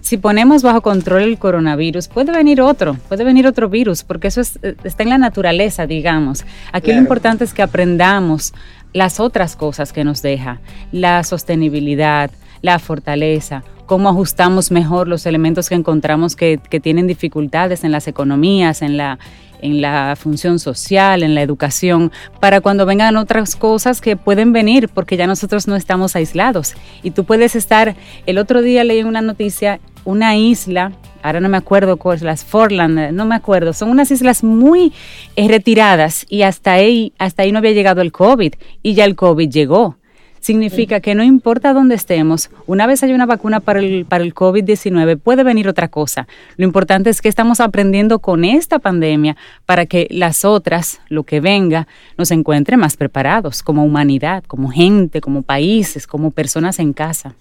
[0.05, 4.43] si ponemos bajo control el coronavirus, puede venir otro, puede venir otro virus, porque eso
[4.63, 6.45] eh, está en la naturaleza, digamos.
[6.73, 8.53] Aquí lo importante es que aprendamos
[8.93, 10.61] las otras cosas que nos deja,
[10.93, 17.91] la sostenibilidad, la fortaleza, cómo ajustamos mejor los elementos que encontramos que, tienen dificultades en
[17.91, 19.19] las economías, en la,
[19.63, 24.91] en la función social, en la educación, para cuando vengan otras cosas que pueden venir,
[24.91, 26.75] porque ya nosotros no estamos aislados.
[27.03, 30.93] Y tú puedes estar, el otro día leí una noticia, una isla
[31.25, 34.93] ahora no me acuerdo cuáles, las Forland, no me acuerdo, son unas islas muy
[35.37, 39.17] eh, retiradas y hasta ahí, hasta ahí no había llegado el COVID y ya el
[39.17, 39.97] COVID llegó.
[40.41, 44.35] Significa que no importa dónde estemos, una vez hay una vacuna para el, para el
[44.35, 46.29] COVID-19, puede venir otra cosa.
[46.59, 51.41] Lo importante es que estamos aprendiendo con esta pandemia para que las otras, lo que
[51.41, 51.89] venga,
[52.19, 57.35] nos encuentre más preparados como humanidad, como gente, como países, como personas en casa.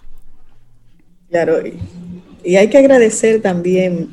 [1.30, 1.58] Claro,
[2.44, 4.10] y hay que agradecer también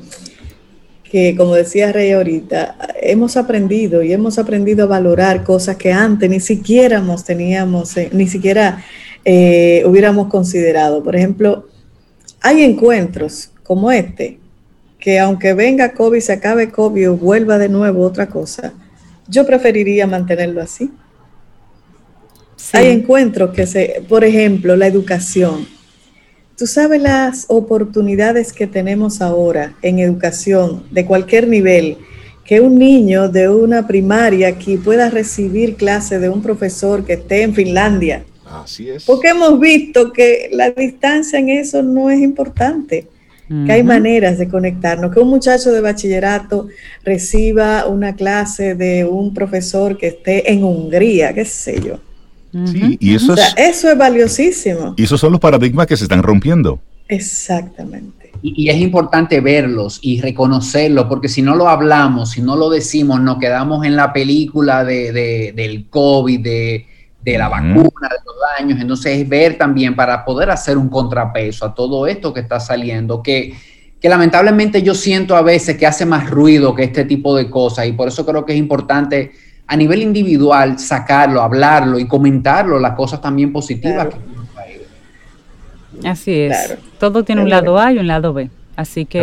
[1.10, 6.30] que, como decía Rey ahorita, hemos aprendido y hemos aprendido a valorar cosas que antes
[6.30, 8.84] ni siquiera teníamos, eh, ni siquiera
[9.24, 11.02] eh, hubiéramos considerado.
[11.02, 11.66] Por ejemplo,
[12.40, 14.38] hay encuentros como este,
[15.00, 18.72] que aunque venga COVID, se acabe COVID o vuelva de nuevo otra cosa,
[19.26, 20.92] yo preferiría mantenerlo así.
[22.72, 25.66] Hay encuentros que se, por ejemplo, la educación
[26.60, 31.96] Tú sabes las oportunidades que tenemos ahora en educación de cualquier nivel,
[32.44, 37.44] que un niño de una primaria aquí pueda recibir clase de un profesor que esté
[37.44, 38.24] en Finlandia.
[38.44, 39.06] Así es.
[39.06, 43.06] Porque hemos visto que la distancia en eso no es importante,
[43.48, 46.68] que hay maneras de conectarnos, que un muchacho de bachillerato
[47.02, 52.00] reciba una clase de un profesor que esté en Hungría, qué sé yo
[52.66, 54.94] Sí, y eso, es, eso es valiosísimo.
[54.96, 56.80] Y esos son los paradigmas que se están rompiendo.
[57.08, 58.32] Exactamente.
[58.42, 63.20] Y, es importante verlos y reconocerlos, porque si no lo hablamos, si no lo decimos,
[63.20, 66.86] nos quedamos en la película de, del COVID, de,
[67.24, 68.80] la vacuna, de los daños.
[68.80, 73.22] Entonces es ver también para poder hacer un contrapeso a todo esto que está saliendo,
[73.22, 73.54] que
[74.00, 77.86] que lamentablemente yo siento a veces que hace más ruido que este tipo de cosas
[77.86, 79.32] y por eso creo que es importante
[79.70, 84.08] a nivel individual sacarlo, hablarlo y comentarlo, las cosas también positivas.
[86.04, 86.76] Así es.
[86.98, 88.50] Todo tiene un lado A y un lado B.
[88.74, 89.22] Así que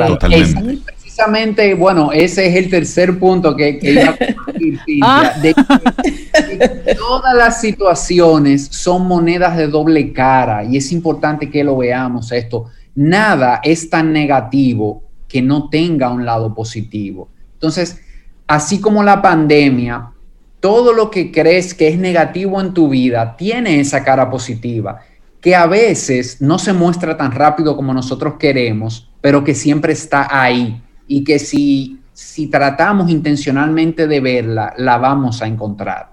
[0.85, 5.33] precisamente, bueno, ese es el tercer punto que, iba a compartir, ah.
[5.41, 11.75] de que todas las situaciones son monedas de doble cara y es importante que lo
[11.75, 12.67] veamos esto.
[12.95, 17.27] Nada es tan negativo que no tenga un lado positivo.
[17.55, 17.99] Entonces,
[18.47, 20.13] así como la pandemia,
[20.59, 25.01] todo lo que crees que es negativo en tu vida tiene esa cara positiva,
[25.41, 30.27] que a veces no se muestra tan rápido como nosotros queremos, pero que siempre está
[30.29, 36.11] ahí y que si, si tratamos intencionalmente de verla, la vamos a encontrar.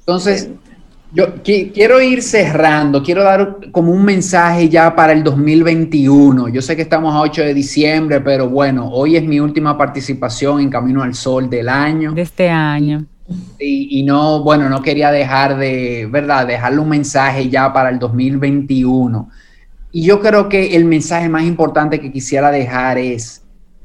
[0.00, 0.50] Entonces,
[1.12, 6.48] yo quiero ir cerrando, quiero dar como un mensaje ya para el 2021.
[6.48, 10.60] Yo sé que estamos a 8 de diciembre, pero bueno, hoy es mi última participación
[10.60, 12.12] en Camino al Sol del año.
[12.12, 13.04] De este año.
[13.58, 16.46] Y, y no, bueno, no quería dejar de, ¿verdad?
[16.46, 19.28] Dejarle un mensaje ya para el 2021.
[19.92, 23.42] Y yo creo que el mensaje más importante que quisiera dejar es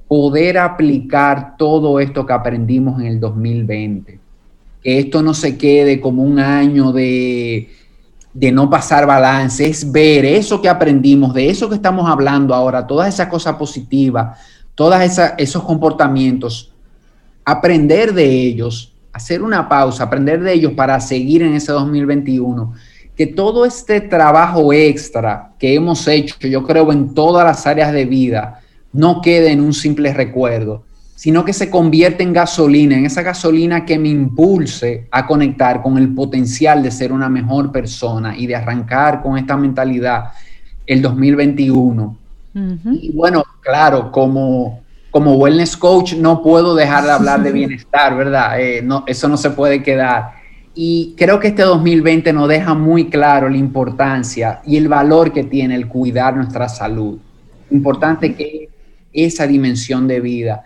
[0.07, 4.24] poder aplicar todo esto que aprendimos en el 2020.
[4.85, 7.69] Que esto no se quede como un año de,
[8.35, 12.85] de no pasar balance, es ver eso que aprendimos, de eso que estamos hablando ahora,
[12.85, 14.37] todas esas cosas positivas,
[14.75, 14.95] todos
[15.39, 16.71] esos comportamientos,
[17.43, 22.73] aprender de ellos, hacer una pausa, aprender de ellos para seguir en ese 2021
[23.15, 28.05] que todo este trabajo extra que hemos hecho, yo creo en todas las áreas de
[28.05, 28.59] vida,
[28.91, 30.83] no quede en un simple recuerdo,
[31.15, 35.97] sino que se convierte en gasolina, en esa gasolina que me impulse a conectar con
[35.97, 40.25] el potencial de ser una mejor persona y de arrancar con esta mentalidad
[40.85, 42.17] el 2021.
[43.01, 48.59] Y bueno, claro, como, como wellness coach no puedo dejar de hablar de bienestar, ¿verdad?
[48.59, 50.31] Eh, no, eso no se puede quedar.
[50.73, 55.43] Y creo que este 2020 nos deja muy claro la importancia y el valor que
[55.43, 57.17] tiene el cuidar nuestra salud.
[57.71, 58.69] Importante que
[59.13, 60.63] esa dimensión de vida.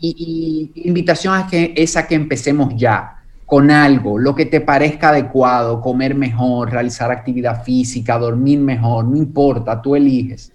[0.00, 5.80] Y, invitación a que, es que empecemos ya con algo, lo que te parezca adecuado,
[5.80, 10.52] comer mejor, realizar actividad física, dormir mejor, no importa, tú eliges.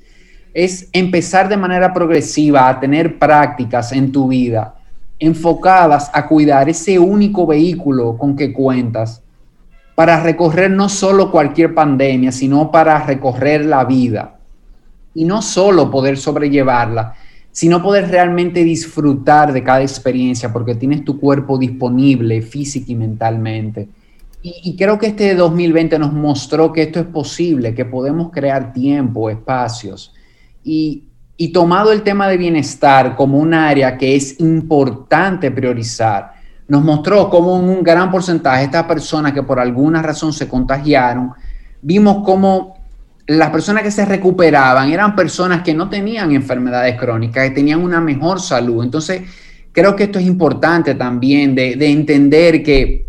[0.53, 4.75] Es empezar de manera progresiva a tener prácticas en tu vida
[5.19, 9.21] enfocadas a cuidar ese único vehículo con que cuentas
[9.95, 14.37] para recorrer no solo cualquier pandemia, sino para recorrer la vida.
[15.13, 17.15] Y no solo poder sobrellevarla,
[17.55, 23.87] sino poder realmente disfrutar de cada experiencia porque tienes tu cuerpo disponible física y mentalmente.
[24.41, 28.73] Y, y, creo que este 2020 nos mostró que esto es posible, que podemos crear
[28.73, 30.13] tiempo, espacios.
[30.63, 31.05] Y
[31.37, 36.33] y tomado el tema de bienestar como un área que es importante priorizar,
[36.67, 41.33] nos mostró cómo un gran porcentaje estas personas que por alguna razón se contagiaron,
[41.81, 42.74] vimos cómo
[43.27, 47.99] las personas que se recuperaban eran personas que no tenían enfermedades crónicas, que tenían una
[47.99, 48.83] mejor salud.
[48.83, 49.21] Entonces,
[49.71, 53.07] creo que esto es importante también de, entender que,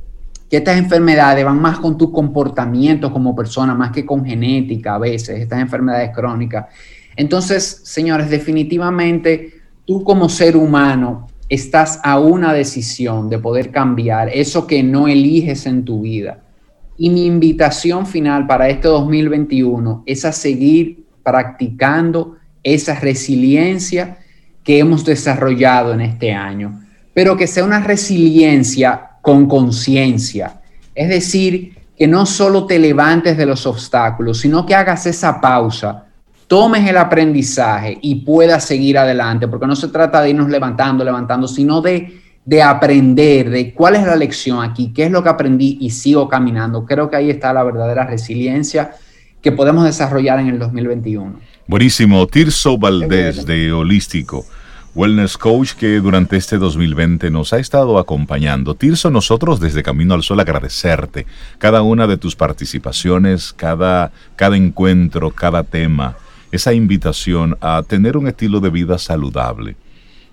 [0.49, 4.99] que estas enfermedades van más con tu comportamiento como persona, más que con genética a
[4.99, 6.67] veces, estas enfermedades crónicas.
[7.15, 9.53] Entonces, señores, definitivamente
[9.85, 15.67] tú como ser humano estás a una decisión de poder cambiar eso que no eliges
[15.67, 16.46] en tu vida.
[16.99, 24.19] Y mi invitación final para este 2021 es a seguir practicando esa resiliencia
[24.65, 26.81] que hemos desarrollado en este año,
[27.15, 30.61] pero que sea una resiliencia con conciencia.
[30.95, 36.07] Es decir, que no solo te levantes de los obstáculos, sino que hagas esa pausa
[36.47, 41.49] tomes el aprendizaje y puedas seguir adelante, porque no se trata de irnos levantando, levantando,
[41.49, 45.77] sino de, de aprender, de cuál es la lección aquí, qué es lo que aprendí
[45.81, 46.87] y sigo caminando.
[46.87, 48.93] Creo que ahí está la verdadera resiliencia
[49.43, 51.39] que podemos desarrollar en el 2021.
[51.67, 52.27] Buenísimo.
[52.27, 54.47] Tirso Valdés de Holístico.
[54.95, 58.75] Wellness Coach que durante este 2020 nos ha estado acompañando.
[58.75, 61.27] Tirso, nosotros desde Camino al Sol agradecerte
[61.59, 66.17] cada una de tus participaciones, cada, cada encuentro, cada tema
[66.51, 69.77] esa invitación a tener un estilo de vida saludable,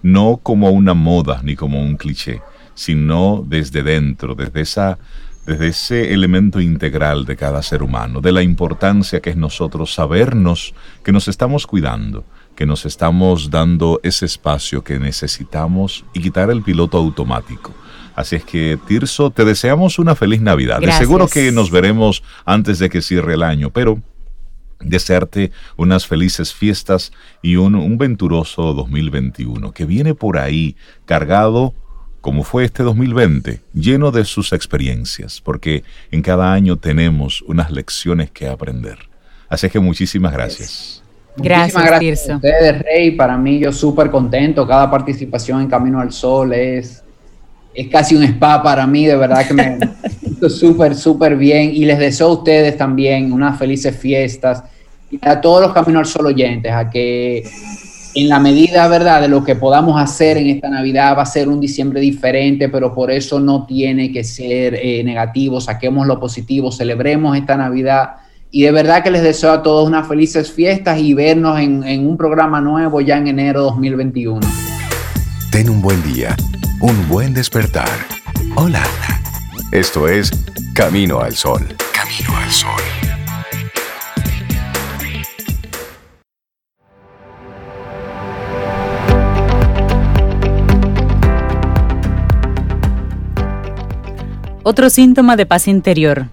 [0.03, 2.41] no como una moda ni como un cliché,
[2.75, 4.99] sino desde dentro, desde esa
[5.45, 10.73] desde ese elemento integral de cada ser humano, de la importancia que es nosotros sabernos
[11.03, 12.23] que nos estamos cuidando,
[12.55, 17.73] que nos estamos dando ese espacio que necesitamos y quitar el piloto automático.
[18.15, 20.79] Así es que, Tirso, te deseamos una feliz Navidad.
[20.79, 24.01] De seguro que nos veremos antes de que cierre el año, pero
[24.79, 31.73] desearte unas felices fiestas y un, un venturoso 2021 que viene por ahí cargado
[32.23, 38.31] como fue este 2020, lleno de sus experiencias, porque en cada año tenemos unas lecciones
[38.31, 38.97] que aprender.
[39.49, 41.03] Así que muchísimas gracias.
[41.35, 43.11] Gracias, Muchísimas gracias a ustedes, Rey.
[43.11, 44.65] Para mí, yo súper contento.
[44.65, 47.02] Cada participación en Camino al Sol es,
[47.73, 49.05] es casi un spa para mí.
[49.05, 49.77] De verdad que me
[50.19, 51.71] siento súper, súper bien.
[51.73, 54.63] Y les deseo a ustedes también unas felices fiestas.
[55.09, 57.43] Y a todos los Camino al Sol oyentes, a que
[58.15, 61.49] en la medida, ¿verdad?, de lo que podamos hacer en esta Navidad, va a ser
[61.49, 65.59] un diciembre diferente, pero por eso no tiene que ser eh, negativo.
[65.59, 68.15] Saquemos lo positivo, celebremos esta Navidad.
[68.51, 72.07] Y de verdad que les deseo a todos unas felices fiestas y vernos en, en
[72.07, 74.41] un programa nuevo ya en enero 2021.
[75.51, 76.35] Ten un buen día,
[76.79, 77.89] un buen despertar.
[78.55, 78.83] Hola.
[79.71, 80.31] Esto es
[80.75, 81.61] Camino al Sol.
[81.93, 82.81] Camino al Sol.
[94.65, 96.29] Otro síntoma de paz interior,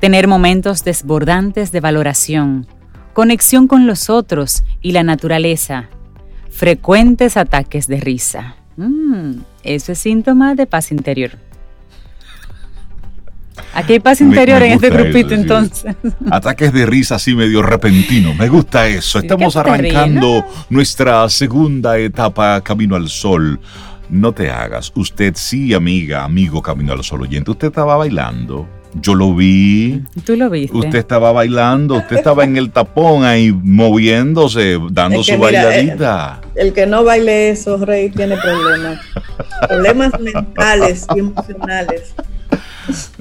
[0.00, 2.66] tener momentos desbordantes de valoración,
[3.12, 5.88] conexión con los otros y la naturaleza,
[6.50, 8.56] frecuentes ataques de risa.
[8.76, 11.32] Mm, eso es síntoma de paz interior.
[13.74, 15.34] Aquí hay paz interior me en este grupito eso, sí.
[15.34, 15.96] entonces.
[16.30, 18.34] Ataques de risa así medio repentino.
[18.34, 19.18] Me gusta eso.
[19.18, 23.60] Estamos arrancando nuestra segunda etapa Camino al Sol.
[24.08, 24.92] No te hagas.
[24.94, 27.50] Usted sí, amiga, amigo Camino al Sol oyente.
[27.50, 28.68] Usted estaba bailando.
[28.94, 30.02] Yo lo vi.
[30.24, 30.76] Tú lo viste.
[30.76, 31.96] Usted estaba bailando.
[31.96, 36.40] Usted estaba en el tapón ahí moviéndose, dando Es que su mira, bailadita.
[36.54, 39.00] El que no baile eso, Rey, tiene problemas.
[39.68, 42.14] problemas mentales y emocionales.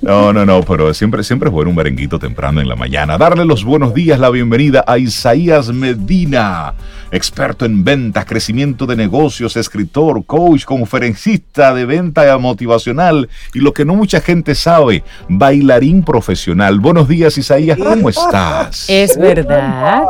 [0.02, 3.18] No, no, no, pero siempre, siempre es bueno un merenguito temprano en la mañana.
[3.18, 6.74] Darle los buenos días, la bienvenida a Isaías Medina,
[7.12, 13.86] experto en ventas, crecimiento de negocios, escritor, coach, conferencista de venta motivacional y lo que
[13.86, 16.80] no mucha gente sabe, bailarín profesional.
[16.80, 18.90] Buenos días, Isaías, ¿cómo estás?
[18.90, 20.04] Es verdad.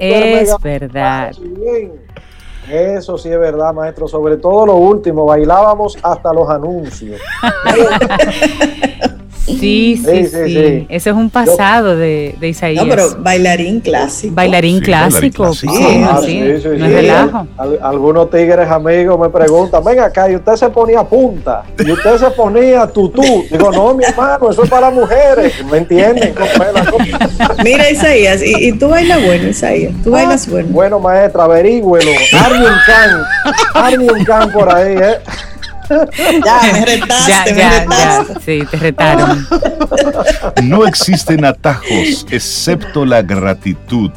[0.00, 1.32] Es verdad.
[2.68, 4.08] Eso sí es verdad, maestro.
[4.08, 7.20] Sobre todo lo último, bailábamos hasta los anuncios.
[9.46, 10.86] Sí, sí, Sí, sí.
[10.88, 12.84] Eso es un pasado de, de Isaías.
[12.84, 14.34] No, pero bailarín clásico.
[14.34, 15.44] Bailarín Sí, clásico.
[15.44, 16.10] bailarín Sí, clásico.
[16.10, 17.46] Ah, sí, sí, sí, no es relajo.
[17.56, 22.16] Al- algunos tigres amigos me preguntan, venga acá, y usted se ponía punta, y usted
[22.18, 23.22] se ponía tutú.
[23.50, 25.52] Digo, no, mi hermano, eso es para mujeres.
[25.70, 26.34] ¿Me entienden?
[27.64, 29.92] Mira, Isaías, y, y tú bailas bueno, Isaías.
[30.02, 30.68] Tú bailas bueno.
[30.70, 32.10] Bueno, maestra, averígüelo.
[32.44, 33.22] Arnie un can.
[33.74, 35.16] Arnie un can por ahí, ¿eh?
[35.88, 38.34] Ya, me retaste, Ya, me ya, retaste.
[38.34, 38.40] ya.
[38.40, 39.46] Sí, te retaron.
[40.64, 44.10] No existen atajos excepto la gratitud.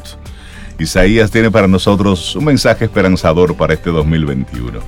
[0.78, 4.80] Isaías tiene para nosotros un mensaje esperanzador para este 2021.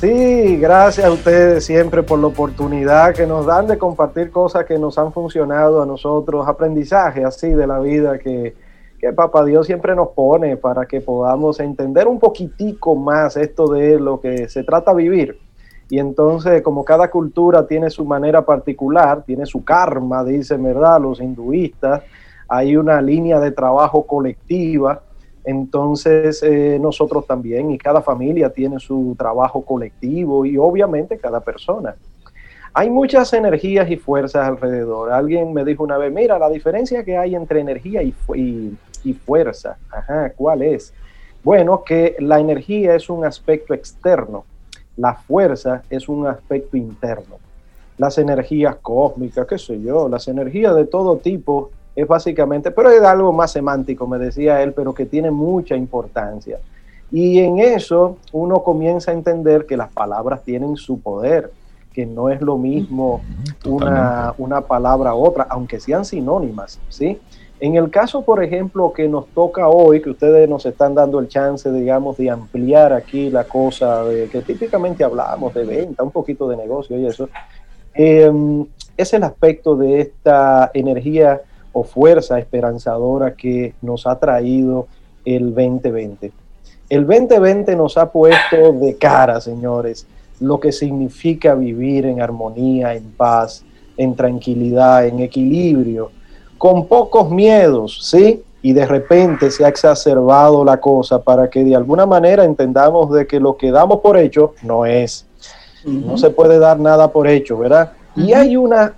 [0.00, 4.78] Sí, gracias a ustedes siempre por la oportunidad que nos dan de compartir cosas que
[4.78, 8.56] nos han funcionado a nosotros, aprendizaje así de la vida que,
[8.98, 14.00] que Papá Dios siempre nos pone para que podamos entender un poquitico más esto de
[14.00, 15.38] lo que se trata vivir.
[15.88, 21.00] Y entonces, como cada cultura tiene su manera particular, tiene su karma, dicen, ¿verdad?
[21.00, 22.02] Los hinduistas,
[22.48, 25.02] hay una línea de trabajo colectiva
[25.44, 31.96] entonces, eh, nosotros también, y cada familia tiene su trabajo colectivo y obviamente cada persona.
[32.74, 35.12] Hay muchas energías y fuerzas alrededor.
[35.12, 39.12] Alguien me dijo una vez, mira, la diferencia que hay entre energía y, y- y
[39.14, 39.76] fuerza.
[39.90, 40.94] Ajá, ¿cuál es?
[41.42, 44.44] Bueno, que la energía es un aspecto externo,
[44.96, 47.36] la fuerza es un aspecto interno.
[47.98, 53.02] Las energías cósmicas, qué sé yo, las energías de todo tipo es básicamente, pero es
[53.02, 56.58] algo más semántico, me decía él, pero que tiene mucha importancia.
[57.10, 61.52] Y en eso uno comienza a entender que las palabras tienen su poder,
[61.92, 63.20] que no es lo mismo
[63.66, 67.20] una, una palabra a otra, aunque sean sinónimas, ¿sí?
[67.62, 71.28] En el caso, por ejemplo, que nos toca hoy, que ustedes nos están dando el
[71.28, 76.48] chance, digamos, de ampliar aquí la cosa de que típicamente hablamos de venta, un poquito
[76.48, 77.28] de negocio y eso,
[77.94, 78.32] eh,
[78.96, 81.40] es el aspecto de esta energía
[81.70, 84.88] o fuerza esperanzadora que nos ha traído
[85.24, 86.32] el 2020.
[86.88, 90.04] El 2020 nos ha puesto de cara, señores,
[90.40, 93.64] lo que significa vivir en armonía, en paz,
[93.96, 96.10] en tranquilidad, en equilibrio,
[96.62, 98.40] con pocos miedos, ¿sí?
[98.62, 103.26] Y de repente se ha exacerbado la cosa para que de alguna manera entendamos de
[103.26, 105.26] que lo que damos por hecho no es.
[105.84, 107.94] No se puede dar nada por hecho, ¿verdad?
[108.14, 108.94] Y hay una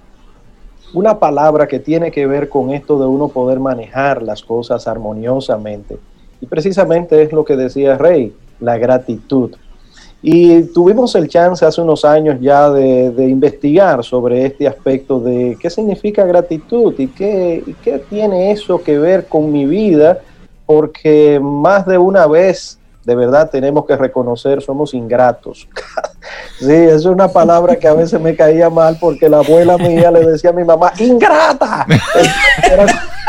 [0.93, 5.97] una palabra que tiene que ver con esto de uno poder manejar las cosas armoniosamente.
[6.43, 9.57] Y precisamente es lo que decía Rey, la gratitud.
[10.27, 15.69] Y tuvimos el chance hace unos años ya de, investigar sobre este aspecto de qué
[15.69, 20.21] significa gratitud y qué, y qué tiene eso que ver con mi vida,
[20.65, 25.69] porque más de una vez de verdad tenemos que reconocer, somos ingratos.
[26.59, 30.25] sí, es una palabra que a veces me caía mal porque la abuela mía le
[30.25, 31.87] decía a mi mamá, ingrata.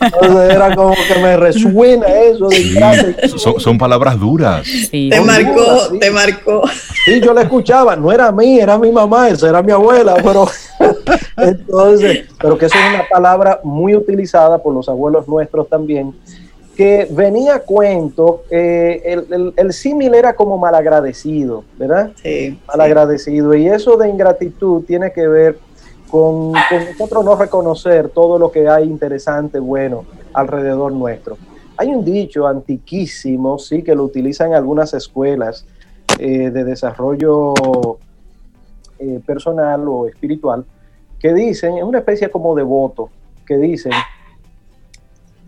[0.00, 3.28] Entonces era como que me resuena eso de
[3.58, 4.66] Son, palabras duras.
[4.90, 6.62] Te marcó, te marcó.
[7.04, 10.16] Sí, yo la escuchaba, no era a mí, era mi mamá, esa era mi abuela,
[10.22, 10.46] pero
[11.36, 16.14] entonces, pero que eso es una palabra muy utilizada por los abuelos nuestros también
[16.76, 22.10] que venía a cuento, eh, el, el, símil era como malagradecido, ¿verdad?
[22.22, 22.58] Sí.
[22.68, 23.54] Malagradecido.
[23.54, 25.58] Y eso de ingratitud tiene que ver
[26.10, 31.36] con, nosotros no reconocer todo lo que hay interesante, bueno, alrededor nuestro.
[31.76, 35.66] Hay un dicho antiquísimo, sí, que lo utilizan algunas escuelas
[36.18, 37.54] eh, de desarrollo
[38.98, 40.64] eh, personal o espiritual,
[41.18, 43.10] que dicen, es una especie como de voto,
[43.46, 43.92] que dicen,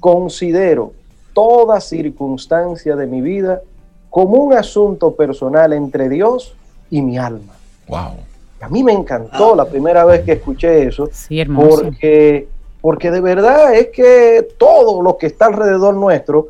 [0.01, 0.93] considero
[1.33, 3.63] toda circunstancia de mi vida
[4.11, 6.55] como un asunto personal entre Dios
[6.91, 7.55] y mi alma.
[7.89, 8.28] Wow.
[8.61, 12.49] A mí me encantó la primera vez que escuché eso, sí, porque,
[12.81, 16.49] porque de verdad es que todo lo que está alrededor nuestro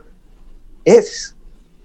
[0.85, 1.37] es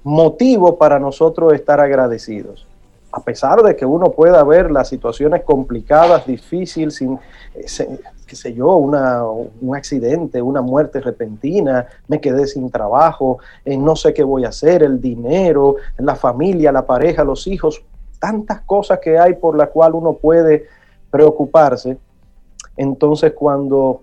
[0.04, 2.68] motivo para nosotros estar agradecidos.
[3.12, 7.20] A pesar de que uno pueda ver las situaciones complicadas, difíciles, sin,
[7.54, 13.78] eh, qué sé yo, una, un accidente, una muerte repentina, me quedé sin trabajo, eh,
[13.78, 17.84] no sé qué voy a hacer, el dinero, la familia, la pareja, los hijos,
[18.24, 20.66] tantas cosas que hay por las cuales uno puede
[21.12, 21.98] preocuparse.
[22.78, 24.00] Entonces cuando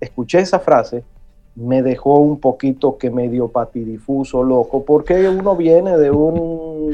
[0.00, 1.04] escuché esa frase,
[1.54, 6.92] me dejó un poquito que medio patidifuso, loco, porque uno viene de un,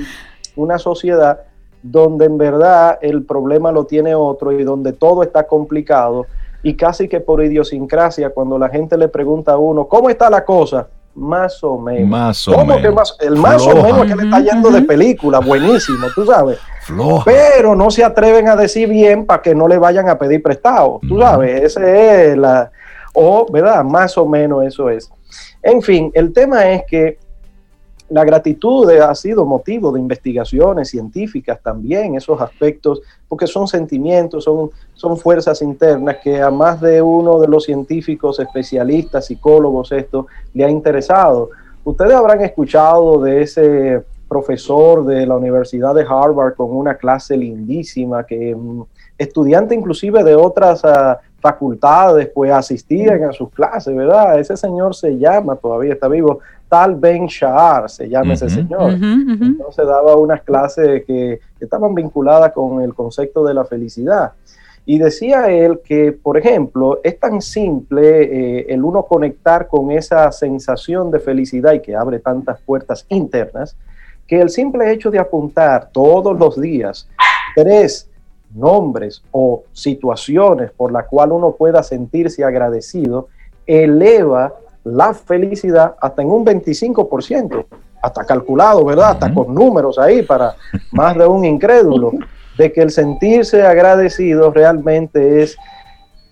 [0.57, 1.43] una sociedad
[1.81, 6.27] donde en verdad el problema lo tiene otro y donde todo está complicado
[6.65, 10.45] y casi que por idiosincrasia, cuando la gente le pregunta a uno, ¿cómo está la
[10.45, 10.89] cosa?
[11.15, 12.09] Más o menos.
[12.09, 13.17] Más o menos.
[13.19, 16.59] Que el más o menos que le está yendo de película, buenísimo, tú sabes.
[17.25, 21.01] Pero no se atreven a decir bien para que no le vayan a pedir prestado,
[21.09, 22.71] tú sabes, ese es la,
[23.15, 23.83] o, ¿verdad?
[23.85, 25.11] Más o menos eso es.
[25.63, 27.19] En fin, el tema es que
[28.15, 34.71] la gratitud ha sido motivo de investigaciones científicas también, esos aspectos, porque son sentimientos, son,
[34.93, 40.65] son fuerzas internas que a más de uno de los científicos, especialistas, psicólogos, esto le
[40.65, 41.51] ha interesado.
[41.83, 48.25] Ustedes habrán escuchado de ese profesor de la Universidad de Harvard con una clase lindísima
[48.25, 48.83] que mm,
[49.19, 54.41] estudiante inclusive de otras ah, facultades pues asistían a sus clases, ¿verdad?
[54.41, 56.39] Ese señor se llama, todavía está vivo,
[56.71, 58.93] Tal Ben Shahar, se llama ese señor.
[58.93, 64.33] Entonces daba unas clases que, estaban vinculadas con el concepto de la felicidad.
[64.87, 70.33] Y decía él que, por ejemplo, es tan simple eh, el uno conectar con esa
[70.33, 73.77] sensación de felicidad y que abre tantas puertas internas,
[74.27, 77.07] que el simple hecho de apuntar todos los días
[77.55, 78.09] tres
[78.55, 83.29] nombres o situaciones por la cual uno pueda sentirse agradecido,
[83.67, 87.65] eleva la felicidad hasta en un 25%,
[88.03, 89.11] hasta calculado, ¿verdad?
[89.13, 90.55] Hasta con números ahí para
[90.93, 92.13] más de un incrédulo,
[92.59, 95.57] de que el sentirse agradecido realmente es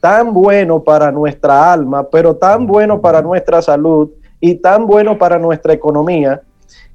[0.01, 4.11] tan bueno para nuestra alma, pero tan bueno para nuestra salud
[4.41, 6.43] y tan bueno para nuestra economía,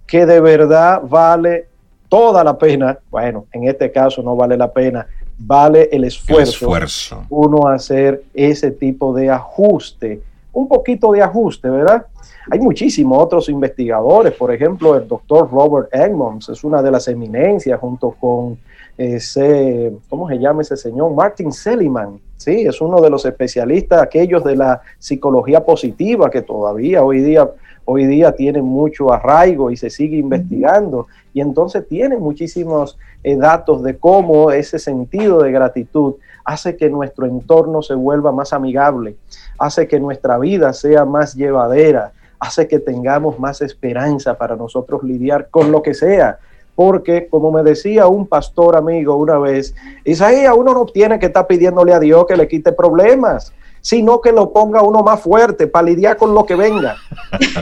[0.05, 1.67] que de verdad vale
[2.09, 5.07] toda la pena, bueno, en este caso no vale la pena,
[5.37, 10.21] vale el esfuerzo, uno hacer ese tipo de ajuste,
[10.53, 12.05] un poquito de ajuste, ¿verdad?
[12.49, 17.79] Hay muchísimos otros investigadores, por ejemplo, el doctor Robert Edmonds es una de las eminencias
[17.79, 18.57] junto con
[18.97, 21.13] ese, ¿cómo se llama ese señor?
[21.13, 27.03] Martin Seligman, sí, es uno de los especialistas, aquellos de la psicología positiva que todavía
[27.03, 27.47] hoy día
[27.89, 33.81] hoy día tiene mucho arraigo y se sigue investigando y entonces tiene muchísimos eh, datos
[33.81, 39.15] de cómo ese sentido de gratitud hace que nuestro entorno se vuelva más amigable,
[39.57, 45.49] hace que nuestra vida sea más llevadera, hace que tengamos más esperanza para nosotros lidiar
[45.49, 46.39] con lo que sea.
[46.75, 49.73] Porque, como me decía un pastor amigo una vez,
[50.03, 54.31] Isaías, uno no tiene que estar pidiéndole a Dios que le quite problemas sino que
[54.31, 56.97] lo ponga uno más fuerte para lidiar con lo que venga.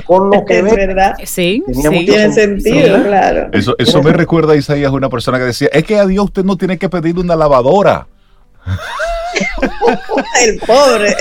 [0.05, 1.15] Con lo que es verdad.
[1.23, 3.49] Sí, tiene sentido, claro.
[3.51, 6.43] Eso, eso me recuerda a Isaías, una persona que decía, es que a Dios usted
[6.43, 8.07] no tiene que pedirle una lavadora.
[10.41, 11.15] el pobre.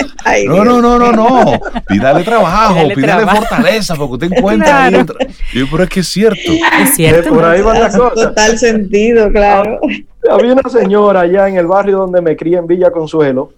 [0.45, 1.59] no, no, no, no, no.
[1.87, 5.05] Pídale trabajo, pídale, fortaleza, porque usted encuentra claro.
[5.53, 6.51] Yo, pero es que es cierto.
[6.81, 7.29] Es cierto.
[7.29, 8.29] por ahí van las cosas.
[8.29, 9.79] Total sentido, claro.
[10.29, 13.51] Había una señora allá en el barrio donde me crié en Villa Consuelo,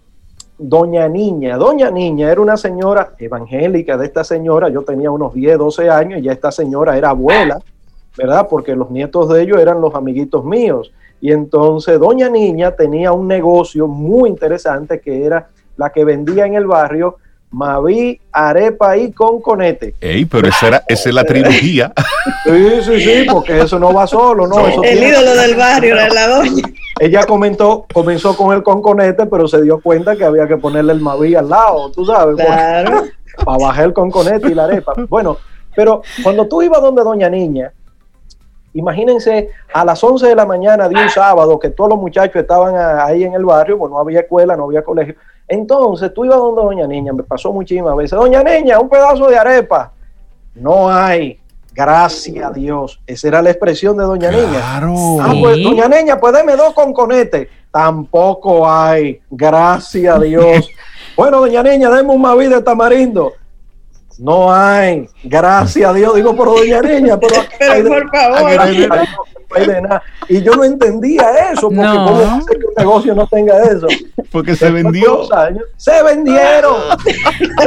[0.57, 1.57] Doña Niña.
[1.57, 4.69] Doña Niña era una señora evangélica de esta señora.
[4.69, 7.59] Yo tenía unos 10, 12 años y ya esta señora era abuela,
[8.17, 8.47] ¿verdad?
[8.49, 10.91] Porque los nietos de ellos eran los amiguitos míos.
[11.21, 16.55] Y entonces Doña Niña tenía un negocio muy interesante que era la que vendía en
[16.55, 17.17] el barrio
[17.51, 19.95] Maví, arepa y con conete.
[20.01, 21.93] Ey, pero esa, era, esa es la trilogía.
[22.43, 24.83] Sí, sí, sí, porque eso no va solo, ¿no?
[24.83, 26.63] el ídolo del barrio era la doña.
[26.99, 31.01] Ella comentó, comenzó con el conconete, pero se dio cuenta que había que ponerle el
[31.01, 32.35] Maví al lado, tú sabes.
[32.35, 33.05] Claro.
[33.45, 34.93] Para bajar el conconete y la arepa.
[35.07, 35.37] Bueno,
[35.75, 37.71] pero cuando tú ibas donde Doña Niña,
[38.73, 42.75] Imagínense a las 11 de la mañana de un sábado que todos los muchachos estaban
[42.75, 45.15] ahí en el barrio, pues no había escuela, no había colegio.
[45.47, 49.37] Entonces tú ibas donde Doña Niña, me pasó muchísimas veces, Doña Niña, un pedazo de
[49.37, 49.91] arepa.
[50.55, 51.39] No hay,
[51.73, 52.99] gracias a Dios.
[53.07, 54.59] Esa era la expresión de Doña Niña.
[54.61, 57.49] Ah, pues Doña Niña, pues deme dos con conete.
[57.71, 60.69] Tampoco hay, gracias a Dios.
[61.15, 63.33] bueno, Doña Niña, deme un maví de tamarindo.
[64.17, 68.51] No hay, gracias a Dios, digo por doña niña, pero, pero por favor.
[70.27, 73.87] Y yo no entendía eso, porque cómo hace que un negocio no tenga eso.
[74.31, 75.27] Porque se vendió.
[75.77, 76.75] se vendieron.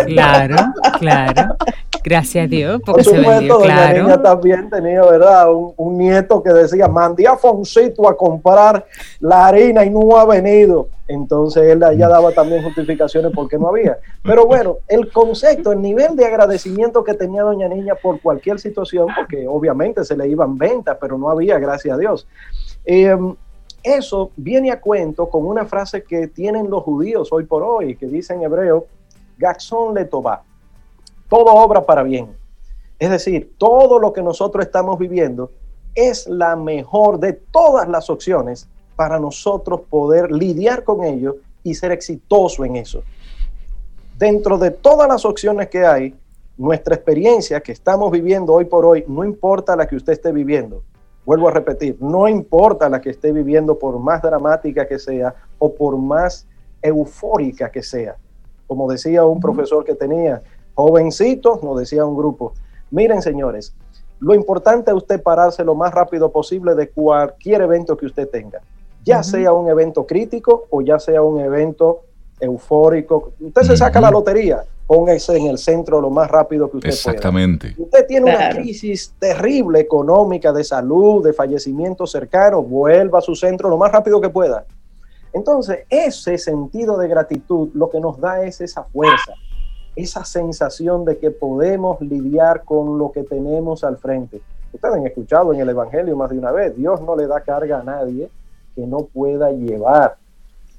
[0.07, 0.57] Claro,
[0.99, 1.57] claro.
[2.03, 4.03] Gracias a Dios, porque Por supuesto, se vendió, doña claro.
[4.03, 5.53] niña también tenía, ¿verdad?
[5.53, 8.86] Un, un, nieto que decía, mandé a Foncito a comprar
[9.20, 10.88] la harina y no ha venido.
[11.11, 13.98] Entonces él ya daba también justificaciones porque no había.
[14.22, 19.09] Pero bueno, el concepto, el nivel de agradecimiento que tenía doña niña por cualquier situación,
[19.16, 22.28] porque obviamente se le iban ventas, pero no había, gracias a Dios.
[22.84, 23.16] Eh,
[23.82, 28.07] eso viene a cuento con una frase que tienen los judíos hoy por hoy, que
[28.07, 28.86] dice en hebreo,
[29.38, 30.42] Gaxón le toba,
[31.31, 32.37] todo obra para bien.
[32.99, 35.51] Es decir, todo lo que nosotros estamos viviendo
[35.95, 41.93] es la mejor de todas las opciones para nosotros poder lidiar con ello y ser
[41.93, 43.03] exitoso en eso.
[44.18, 46.14] Dentro de todas las opciones que hay,
[46.59, 50.83] nuestra experiencia que estamos viviendo hoy por hoy, no importa la que usted esté viviendo,
[51.24, 55.72] vuelvo a repetir, no importa la que esté viviendo por más dramática que sea o
[55.72, 56.47] por más
[56.83, 58.16] eufórica que sea.
[58.66, 60.43] Como decía un profesor que tenía,
[60.83, 62.53] jovencitos, nos decía un grupo,
[62.91, 63.74] miren señores,
[64.18, 68.61] lo importante es usted pararse lo más rápido posible de cualquier evento que usted tenga
[69.05, 69.24] ya uh -huh.
[69.24, 72.03] sea un evento crítico o ya sea un evento
[72.41, 73.33] eufórico.
[73.41, 77.72] Usted se saca la lotería, póngase en el centro lo más rápido que usted Exactamente.
[77.72, 77.85] pueda.
[77.85, 78.55] Usted tiene claro.
[78.55, 83.93] una crisis terrible económica, de salud, de fallecimiento cercano, vuelva a su centro lo más
[83.93, 84.64] rápido que pueda.
[85.33, 89.35] Entonces, ese sentido de gratitud lo que nos da es esa fuerza,
[89.97, 94.41] esa sensación de que podemos lidiar con lo que tenemos al frente.
[94.72, 97.80] Ustedes han escuchado en el Evangelio más de una vez, Dios no le da carga
[97.80, 98.30] a nadie
[98.74, 100.16] que no pueda llevar.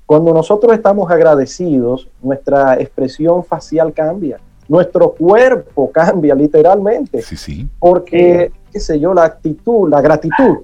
[0.06, 7.22] Cuando nosotros estamos agradecidos, nuestra expresión facial cambia, nuestro cuerpo cambia literalmente.
[7.22, 7.70] Sí, sí.
[7.80, 10.60] Porque, qué sé yo, la actitud, la gratitud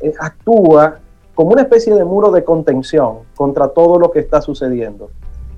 [0.00, 0.98] eh, actúa
[1.34, 5.10] como una especie de muro de contención contra todo lo que está sucediendo.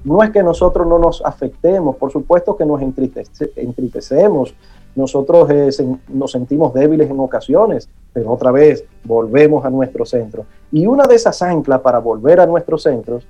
[0.04, 4.54] No es que nosotros no nos afectemos, por supuesto que nos entristece, entristecemos,
[4.94, 5.70] nosotros eh,
[6.08, 10.46] nos sentimos débiles en ocasiones, pero otra vez volvemos a nuestro centro.
[10.70, 13.26] Y una de esas anclas para volver a nuestros centros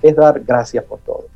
[0.00, 1.26] es dar gracias por todo.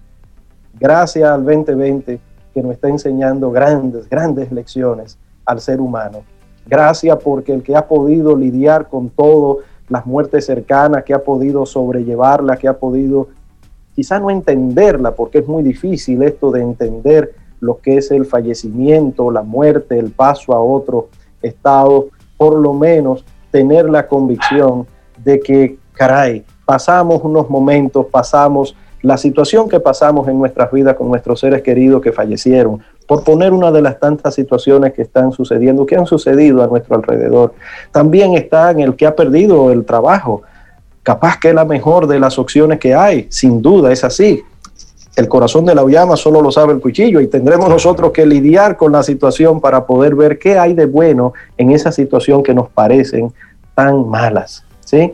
[0.79, 2.19] Gracias al 2020
[2.53, 6.23] que nos está enseñando grandes, grandes lecciones al ser humano.
[6.67, 11.65] Gracias porque el que ha podido lidiar con todo, las muertes cercanas, que ha podido
[11.65, 13.29] sobrellevarla, que ha podido
[13.97, 19.31] quizá no entenderla, porque es muy difícil esto de entender lo que es el fallecimiento,
[19.31, 21.09] la muerte, el paso a otro
[21.41, 24.87] estado, por lo menos tener la convicción
[25.25, 31.09] de que, caray, pasamos unos momentos, pasamos la situación que pasamos en nuestras vidas con
[31.09, 35.87] nuestros seres queridos que fallecieron, por poner una de las tantas situaciones que están sucediendo,
[35.87, 37.55] que han sucedido a nuestro alrededor.
[37.93, 40.43] También está en el que ha perdido el trabajo,
[41.07, 44.43] capaz que es la mejor de las opciones que hay, sin duda es así,
[45.15, 48.77] el corazón de la llama solo lo sabe el cuchillo y tendremos nosotros que lidiar
[48.77, 52.69] con la situación para poder ver qué hay de bueno en esa situación que nos
[52.71, 53.33] parecen
[53.77, 54.65] tan malas.
[54.85, 55.13] ¿sí?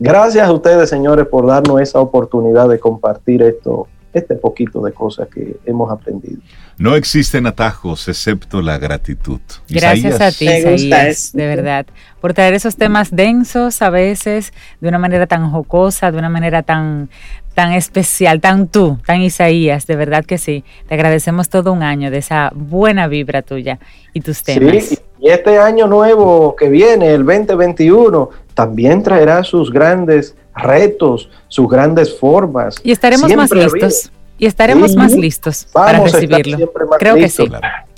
[0.00, 5.28] Gracias a ustedes, señores, por darnos esa oportunidad de compartir esto este poquito de cosas
[5.28, 6.40] que hemos aprendido.
[6.78, 9.40] No existen atajos excepto la gratitud.
[9.68, 11.86] Gracias a ti, Isaías, de verdad,
[12.20, 16.62] por traer esos temas densos a veces de una manera tan jocosa, de una manera
[16.62, 17.10] tan,
[17.54, 20.64] tan especial, tan tú, tan Isaías, de verdad que sí.
[20.86, 23.80] Te agradecemos todo un año de esa buena vibra tuya
[24.12, 24.84] y tus temas.
[24.84, 31.68] Sí, y este año nuevo que viene, el 2021, también traerá sus grandes retos, sus
[31.68, 32.74] grandes formas.
[32.82, 34.10] Y estaremos más listos.
[34.36, 36.72] Y estaremos más listos para recibirlo.
[36.98, 37.48] Creo que sí.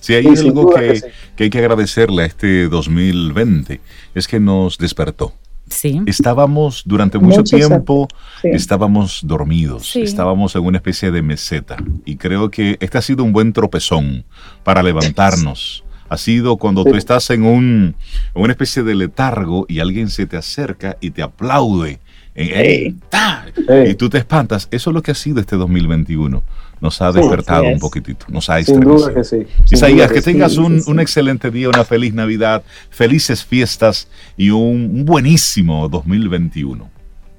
[0.03, 1.01] Si hay algo que,
[1.35, 3.81] que, hay que agradecerle a este 2020
[4.15, 5.33] es que nos despertó.
[5.67, 6.03] Sí.
[6.05, 8.07] Estábamos durante mucho, tiempo,
[8.43, 11.79] estábamos dormidos, estábamos en una especie de meseta.
[12.05, 14.27] Y creo que este ha sido un buen tropezón
[14.63, 15.85] para levantarnos.
[16.11, 17.95] Ha sido cuando tú estás en, un,
[18.35, 22.01] en una especie de letargo y alguien se te acerca y te aplaude
[22.35, 24.69] y tú te espantas.
[24.71, 26.43] Eso es lo que ha sido este 2021.
[26.81, 29.47] Nos ha despertado un poquitito, nos ha Sin duda que sí.
[29.71, 34.09] Isaías, que, tengas un, un, excelente día, una feliz Navidad, felices fiestas
[34.39, 36.89] y un, buenísimo 2021.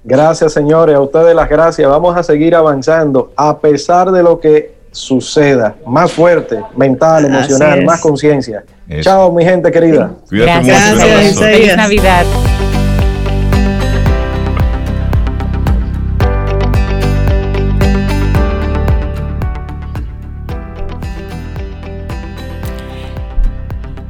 [0.04, 0.96] Gracias, señores.
[0.96, 1.90] A ustedes las gracias.
[1.90, 5.76] Vamos a seguir avanzando a pesar de lo que suceda.
[5.86, 8.64] Más fuerte, mental, emocional, más conciencia.
[9.02, 10.12] Chao, mi gente querida.
[10.30, 11.38] Gracias.
[11.38, 12.26] Feliz Navidad.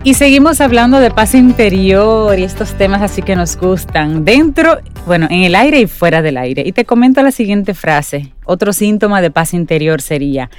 [0.03, 5.27] Y seguimos hablando de paz interior y estos temas así que nos gustan, dentro, bueno,
[5.29, 6.63] en el aire y fuera del aire.
[6.65, 8.33] Y te comento la siguiente frase.
[8.43, 10.49] Otro síntoma de paz interior sería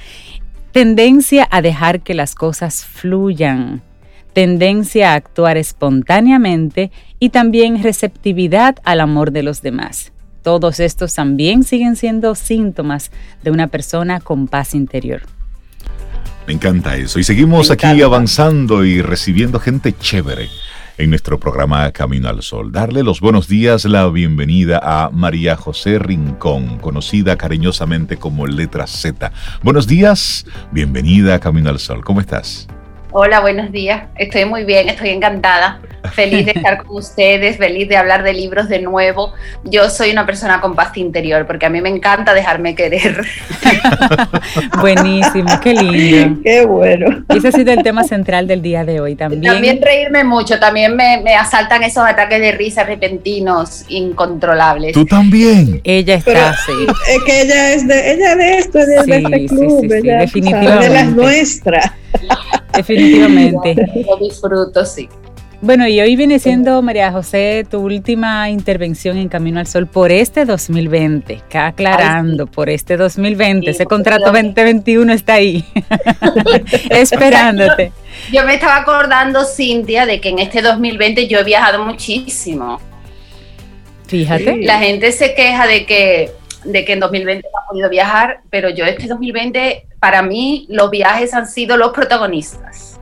[0.71, 3.81] tendencia a dejar que las cosas fluyan,
[4.31, 6.89] tendencia a actuar espontáneamente
[7.19, 10.13] y también receptividad al amor de los demás.
[10.41, 13.11] Todos estos también siguen siendo síntomas
[13.43, 15.23] de una persona con paz interior.
[16.47, 17.19] Me encanta eso.
[17.19, 20.49] Y seguimos aquí avanzando y recibiendo gente chévere
[20.97, 22.71] en nuestro programa Camino al Sol.
[22.71, 29.31] Darle los buenos días, la bienvenida a María José Rincón, conocida cariñosamente como Letra Z.
[29.63, 32.03] Buenos días, bienvenida a Camino al Sol.
[32.03, 32.67] ¿Cómo estás?
[33.15, 34.05] Hola, buenos días.
[34.15, 35.79] Estoy muy bien, estoy encantada.
[36.13, 39.33] Feliz de estar con ustedes, feliz de hablar de libros de nuevo.
[39.65, 43.23] Yo soy una persona con paz interior porque a mí me encanta dejarme querer.
[44.81, 46.41] Buenísimo, qué lindo.
[46.43, 47.23] Qué bueno.
[47.29, 49.43] ese ha sido el tema central del día de hoy también.
[49.43, 54.93] También reírme mucho, también me, asaltan esos ataques de risa repentinos, incontrolables.
[54.93, 55.81] Tú también.
[55.83, 56.71] Ella está así.
[57.09, 60.89] Es que ella es de, ella de esto, de, este club, definitivamente.
[60.89, 61.91] de las nuestras.
[62.75, 63.75] Definitivamente.
[64.07, 65.09] Lo disfruto, sí.
[65.63, 70.11] Bueno, y hoy viene siendo, María José, tu última intervención en Camino al Sol por
[70.11, 75.63] este 2020, aclarando, por este 2020, ese contrato 2021 está ahí,
[76.89, 77.93] esperándote.
[78.33, 82.81] Yo me estaba acordando, Cintia, de que en este 2020 yo he viajado muchísimo.
[84.07, 84.57] Fíjate.
[84.63, 86.31] La gente se queja de que,
[86.65, 90.91] de que en 2020 no ha podido viajar, pero yo este 2020, para mí, los
[90.91, 92.99] viajes han sido los protagonistas.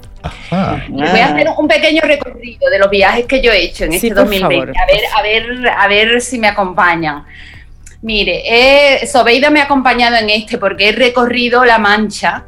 [0.88, 4.12] Voy a hacer un pequeño recorrido de los viajes que yo he hecho en este
[4.12, 4.72] 2020.
[4.80, 7.26] A ver, a ver, a ver si me acompañan.
[8.04, 12.46] Mire, eh, Sobeida me ha acompañado en este porque he recorrido La Mancha,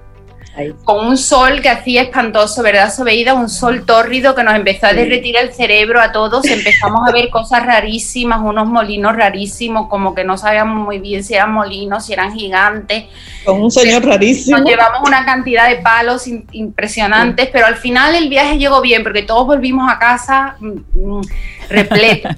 [0.83, 3.33] con un sol que hacía espantoso, ¿verdad, Sobeida?
[3.33, 6.45] Un sol tórrido que nos empezó a derretir el cerebro a todos.
[6.45, 11.33] Empezamos a ver cosas rarísimas, unos molinos rarísimos, como que no sabíamos muy bien si
[11.33, 13.05] eran molinos, si eran gigantes.
[13.43, 14.59] Con un señor rarísimo.
[14.59, 19.23] Nos llevamos una cantidad de palos impresionantes, pero al final el viaje llegó bien porque
[19.23, 21.21] todos volvimos a casa mm, mm,
[21.69, 22.35] repletos,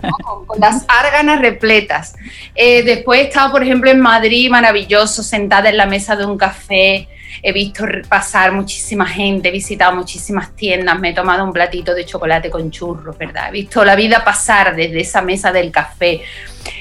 [0.48, 2.16] con, las árganas repletas.
[2.56, 6.38] Eh, después he estado, por ejemplo, en Madrid, maravilloso, sentada en la mesa de un
[6.38, 7.10] café
[7.42, 12.06] he visto pasar muchísima gente, he visitado muchísimas tiendas, me he tomado un platito de
[12.06, 13.50] chocolate con churros, ¿verdad?
[13.50, 16.22] He visto la vida pasar desde esa mesa del café.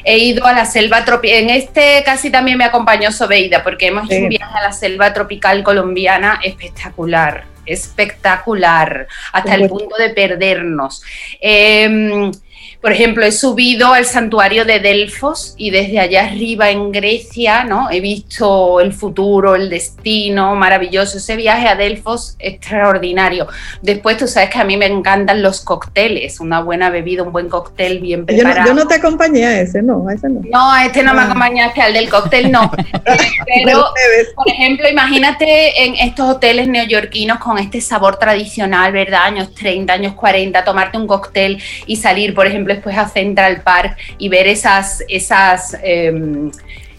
[0.03, 4.11] He ido a la selva tropical, en este casi también me acompañó Sobeida, porque hemos
[4.11, 11.03] hecho un viaje a la selva tropical colombiana espectacular, espectacular, hasta el punto de perdernos.
[11.41, 12.31] Eh,
[12.85, 17.91] por ejemplo, he subido al santuario de Delfos y desde allá arriba en Grecia, ¿no?
[17.91, 21.17] He visto el futuro, el destino, maravilloso.
[21.17, 23.47] Ese viaje a Delfos, extraordinario.
[23.81, 27.49] Después, tú sabes que a mí me encantan los cócteles, una buena bebida, un buen
[27.49, 28.69] cóctel bien preparado.
[28.69, 30.43] Yo no, te acompañé a ese, no, a ese no.
[30.45, 31.25] No, a este no me ah.
[31.25, 32.71] acompañaste, al del cóctel no.
[33.65, 33.87] Pero,
[34.37, 39.23] por ejemplo, imagínate en estos hoteles neoyorquinos con este sabor tradicional, ¿verdad?
[39.23, 43.97] Años 30, años 40, tomarte un cóctel y salir, por ejemplo, después a Central Park
[44.19, 46.51] y ver esas, esas em,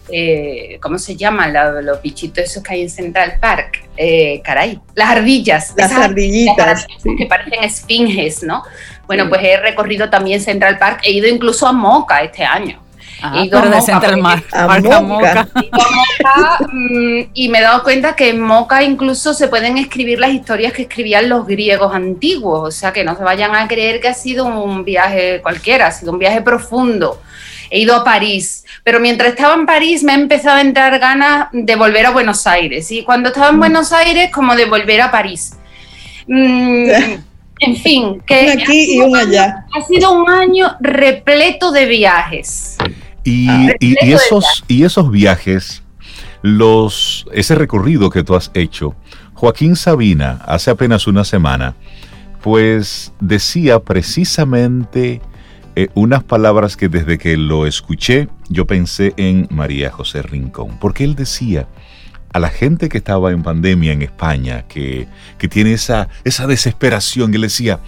[0.08, 1.52] eh, ¿cómo se llaman
[1.84, 3.84] los bichitos esos que hay en Central Park?
[3.96, 5.74] Eh, caray, las ardillas.
[5.76, 6.86] Las ardillitas.
[7.18, 8.62] Que parecen esfinges, ¿no?
[9.06, 12.82] Bueno, pues he recorrido también Central Park, he ido incluso a Moca este año.
[13.22, 15.48] Ah, de Central Park, a Moca.
[17.32, 20.82] Y me he dado cuenta que en Moca incluso se pueden escribir las historias que
[20.82, 24.46] escribían los griegos antiguos, o sea que no se vayan a creer que ha sido
[24.46, 27.20] un viaje cualquiera, ha sido un viaje profundo.
[27.70, 31.48] He ido a París, pero mientras estaba en París me ha empezado a entrar ganas
[31.52, 32.90] de volver a Buenos Aires.
[32.92, 33.60] Y cuando estaba en mm.
[33.60, 35.56] Buenos Aires, como de volver a París.
[36.28, 36.90] Mm,
[37.60, 39.64] en fin, que aquí y un allá.
[39.76, 42.75] Ha sido un año repleto de viajes.
[43.26, 45.82] Y, ah, esos, y esos viajes,
[46.42, 48.94] los, ese recorrido que tú has hecho,
[49.34, 51.74] Joaquín Sabina, hace apenas una semana,
[52.40, 55.20] pues decía precisamente
[55.74, 61.02] eh, unas palabras que desde que lo escuché yo pensé en María José Rincón, porque
[61.02, 61.66] él decía
[62.32, 67.34] a la gente que estaba en pandemia en España, que, que tiene esa, esa desesperación,
[67.34, 67.80] él decía,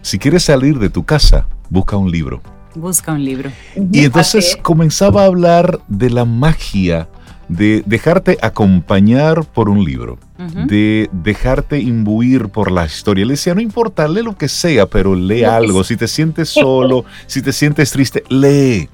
[0.00, 2.40] si quieres salir de tu casa, busca un libro
[2.76, 3.50] Busca un libro.
[3.74, 7.08] Y entonces comenzaba a hablar de la magia
[7.48, 10.18] de dejarte acompañar por un libro,
[10.66, 13.24] de dejarte imbuir por la historia.
[13.24, 15.84] Le decía, no importa, lee lo que sea, pero lee algo.
[15.84, 18.88] Si te sientes solo, si te sientes triste, lee.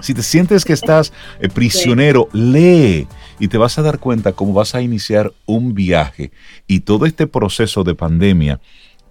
[0.00, 3.06] Si te sientes que estás eh, prisionero, lee
[3.38, 6.32] y te vas a dar cuenta cómo vas a iniciar un viaje
[6.66, 8.60] y todo este proceso de pandemia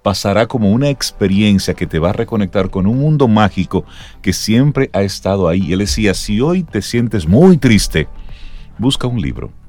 [0.06, 3.86] pasará como una experiencia que te va a reconectar con un mundo mágico
[4.22, 5.74] que siempre ha estado ahí.
[5.74, 8.08] Él decía, si hoy te sientes muy triste,
[8.78, 9.64] busca un libro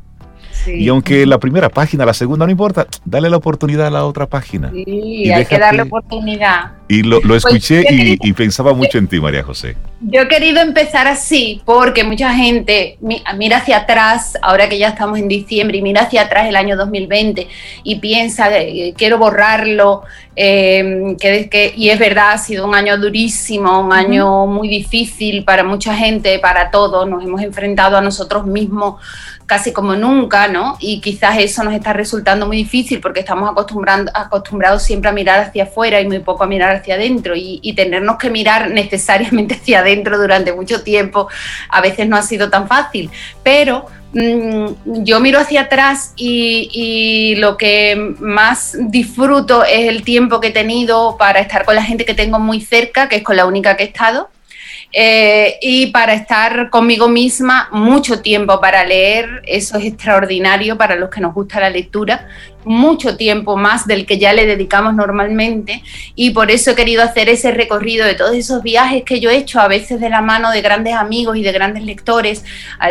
[0.67, 4.27] y aunque la primera página, la segunda no importa, dale la oportunidad a la otra
[4.27, 4.71] página.
[4.71, 6.73] Sí, y hay que darle oportunidad.
[6.89, 9.77] Y lo, lo pues escuché y, pensaba mucho en ti, María José.
[10.01, 15.19] Yo he querido empezar así porque mucha gente mira hacia atrás, ahora que ya estamos
[15.19, 17.49] en diciembre, y mira hacia atrás el año 2020
[17.83, 18.51] y piensa,
[18.97, 20.03] quiero borrarlo,
[20.37, 25.45] eh, que, que, y es verdad, ha sido un año durísimo, un año muy difícil
[25.45, 29.01] para mucha gente, para todos, nos hemos enfrentado a nosotros mismos
[29.47, 30.77] casi como nunca, ¿no?
[30.81, 35.41] Y quizás eso nos está resultando muy difícil porque estamos acostumbrando, acostumbrados siempre a mirar
[35.41, 39.81] hacia afuera y muy poco a mirar hacia adentro y, tenernos que mirar necesariamente hacia
[39.81, 41.29] adentro durante mucho tiempo
[41.69, 43.11] a veces no ha sido tan fácil,
[43.43, 50.41] pero mm, yo miro hacia atrás y, y, lo que más disfruto es el tiempo
[50.41, 53.37] que he tenido para estar con la gente que tengo muy cerca, que es con
[53.37, 54.31] la única que he estado,
[54.93, 61.11] eh, y para estar conmigo misma mucho tiempo para leer, eso es extraordinario para los
[61.11, 62.29] que nos gusta la lectura
[62.67, 65.83] mucho tiempo más del que ya le dedicamos normalmente
[66.17, 69.37] y por eso he querido hacer ese recorrido de todos esos viajes que yo he
[69.37, 72.45] hecho, a veces de la mano de grandes amigos y de grandes lectores,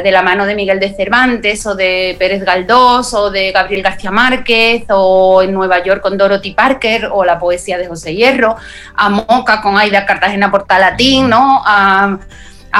[0.03, 4.11] de la mano de Miguel de Cervantes o de Pérez Galdós o de Gabriel García
[4.11, 8.55] Márquez o en Nueva York con Dorothy Parker o la poesía de José Hierro,
[8.95, 11.63] a Moca con Aida Cartagena Portalatín, ¿no?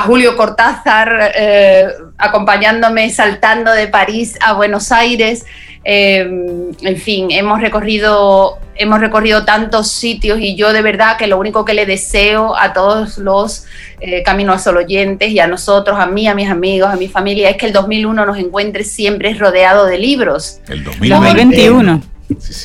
[0.02, 1.88] Julio Cortázar eh,
[2.18, 5.46] acompañándome saltando de París a Buenos Aires.
[5.84, 11.38] Em, en fin, hemos recorrido, hemos recorrido tantos sitios y yo de verdad que lo
[11.38, 13.66] único que le deseo a todos los
[14.02, 17.50] eh, Caminos Sol oyentes y a nosotros, a mí, a mis amigos, a mi familia,
[17.50, 20.60] es que el 2001 nos encuentre siempre rodeado de libros.
[20.68, 22.15] El 2021.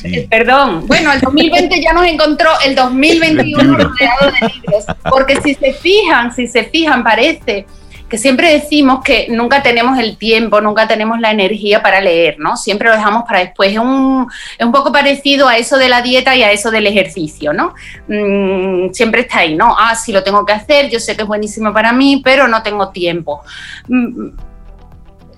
[0.03, 5.53] Eh, perdón, bueno, el 2020 ya nos encontró, el 2021 rodeado de libros, porque si
[5.53, 7.65] se fijan, si se fijan, parece
[8.11, 12.57] que siempre decimos que nunca tenemos el tiempo, nunca tenemos la energía para leer, ¿no?
[12.57, 13.71] Siempre lo dejamos para después.
[13.71, 16.87] Es un, es un poco parecido a eso de la dieta y a eso del
[16.87, 17.73] ejercicio, ¿no?
[18.09, 19.77] Mm, siempre está ahí, ¿no?
[19.79, 22.61] Ah, sí lo tengo que hacer, yo sé que es buenísimo para mí, pero no
[22.63, 23.43] tengo tiempo.
[23.87, 24.31] Mm,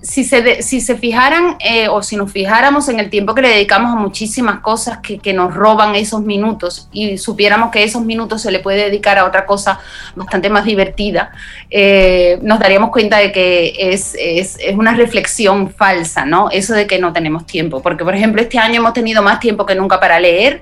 [0.04, 3.48] si se, si se fijaran eh, o si nos fijáramos en el tiempo que le
[3.48, 8.42] dedicamos a muchísimas cosas que, que, nos roban esos minutos y supiéramos que esos minutos
[8.42, 9.80] se le puede dedicar a otra cosa
[10.14, 11.32] bastante más divertida,
[11.70, 16.50] eh, nos daríamos cuenta de que es, es, es, una reflexión falsa, ¿no?
[16.50, 17.80] Eso de que no tenemos tiempo.
[17.80, 20.60] Porque, por ejemplo, este año hemos tenido más tiempo que nunca para leer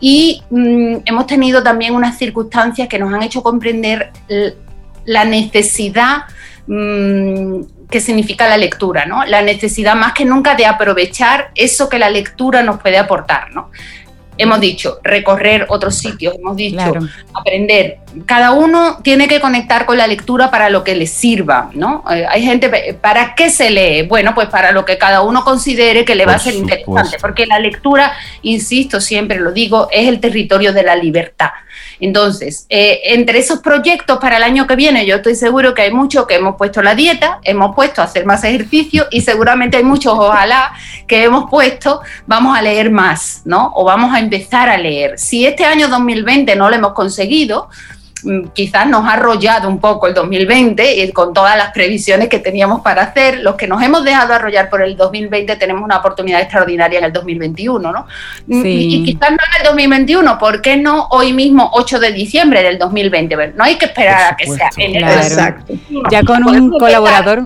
[0.00, 4.10] y mm, hemos tenido también unas circunstancias que nos han hecho comprender
[5.06, 6.24] la necesidad
[6.66, 9.24] mm, que significa la lectura, ¿no?
[9.24, 13.70] La necesidad más que nunca de aprovechar eso que la lectura nos puede aportar, ¿no?
[14.38, 16.94] Hemos dicho recorrer otros sitios, hemos dicho
[17.34, 22.04] aprender, cada uno tiene que conectar con la lectura para lo que le sirva, ¿no?
[22.10, 24.02] Eh, hay gente, ¿para qué se lee?
[24.02, 27.46] Bueno, pues para lo que cada uno considere que le va a ser interesante, porque
[27.46, 31.50] la lectura, insisto, siempre lo digo, es el territorio de la libertad.
[32.00, 35.92] Entonces, eh, entre esos proyectos para el año que viene, yo estoy seguro que hay
[35.92, 39.84] muchos que hemos puesto la dieta, hemos puesto a hacer más ejercicio y seguramente hay
[39.84, 40.72] muchos, ojalá,
[41.06, 43.72] que hemos puesto, vamos a leer más, ¿no?
[43.74, 45.18] O vamos a empezar a leer.
[45.18, 47.68] Si este año 2020 no lo hemos conseguido,
[48.54, 52.80] quizás nos ha arrollado un poco el 2020 y con todas las previsiones que teníamos
[52.80, 53.40] para hacer.
[53.40, 57.12] Los que nos hemos dejado arrollar por el 2020 tenemos una oportunidad extraordinaria en el
[57.12, 58.06] 2021, ¿no?
[58.46, 62.62] Mm, y, quizás no en el 2021, ¿por qué no hoy mismo, 8 de diciembre
[62.62, 63.52] del 2020?
[63.54, 65.74] No hay que esperar a que sea en el Exacto.
[66.10, 67.44] Ya con un colaborador.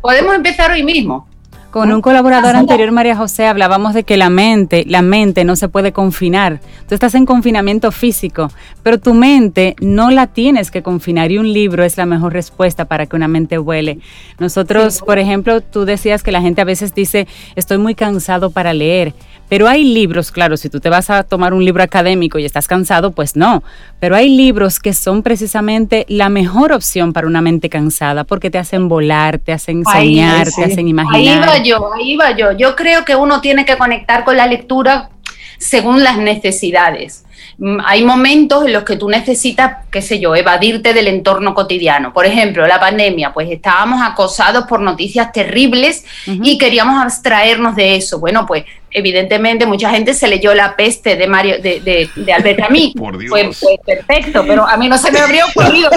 [0.00, 1.26] podemos empezar hoy mismo.
[1.70, 5.68] Con un colaborador anterior, María José, hablábamos de que la mente, la mente no se
[5.68, 6.60] puede confinar.
[6.88, 8.50] Tú estás en confinamiento físico,
[8.82, 12.86] pero tu mente no la tienes que confinar y un libro es la mejor respuesta
[12.86, 13.98] para que una mente vuele.
[14.38, 18.72] Nosotros, por ejemplo, tú decías que la gente a veces dice, estoy muy cansado para
[18.72, 19.12] leer,
[19.48, 22.66] pero hay libros, claro, si tú te vas a tomar un libro académico y estás
[22.66, 23.62] cansado, pues no.
[23.98, 28.58] Pero hay libros que son precisamente la mejor opción para una mente cansada porque te
[28.58, 31.57] hacen volar, te hacen soñar, te hacen imaginar.
[31.62, 32.52] Yo, ahí va yo.
[32.52, 35.10] Yo creo que uno tiene que conectar con la lectura
[35.58, 37.24] según las necesidades.
[37.58, 42.12] Mm, hay momentos en los que tú necesitas, qué sé yo, evadirte del entorno cotidiano.
[42.12, 48.20] Por ejemplo, la pandemia, pues estábamos acosados por noticias terribles y queríamos abstraernos de eso.
[48.20, 52.60] Bueno, pues evidentemente mucha gente se leyó La peste de Mario de, de, de Albert
[52.60, 52.92] Camus.
[53.28, 53.50] Fue,
[53.84, 55.90] perfecto, pero a mí no se me habría ocurrido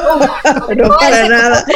[0.75, 1.65] no para nada.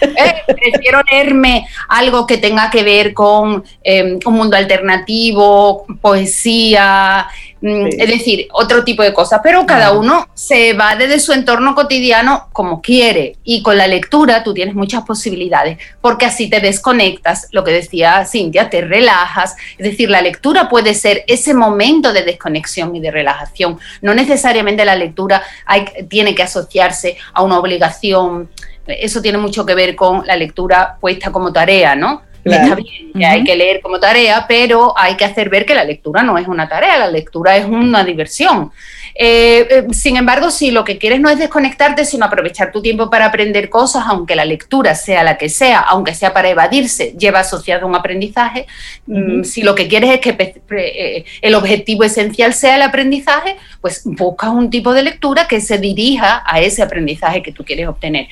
[0.00, 7.26] Eh, prefiero leerme algo que tenga que ver con eh, un mundo alternativo, poesía,
[7.62, 11.74] Mm, es decir, otro tipo de cosas, pero cada uno se va desde su entorno
[11.74, 13.36] cotidiano como quiere.
[13.44, 18.24] Y con la lectura tú tienes muchas posibilidades porque así te desconectas, lo que decía
[18.24, 23.10] Cintia, te relajas, es decir, la lectura puede ser ese momento de desconexión y de
[23.10, 28.48] relajación, no necesariamente la lectura hay, tiene que asociarse a una obligación,
[28.86, 32.22] eso tiene mucho que ver con la lectura puesta como tarea, ¿no?
[32.44, 35.84] Está bien que hay que leer como tarea, pero hay que hacer ver que la
[35.84, 38.70] lectura no es una tarea, la lectura es una diversión.
[39.14, 43.10] Eh, eh, sin embargo, si lo que quieres no es desconectarte, sino aprovechar tu tiempo
[43.10, 47.40] para aprender cosas, aunque la lectura sea la que sea, aunque sea para evadirse, lleva
[47.40, 48.66] asociado un aprendizaje,
[49.06, 54.02] mm, si lo que quieres es que eh, el objetivo esencial sea el aprendizaje, pues
[54.04, 58.28] busca un tipo de lectura que se dirija a ese aprendizaje que tú quieres obtener.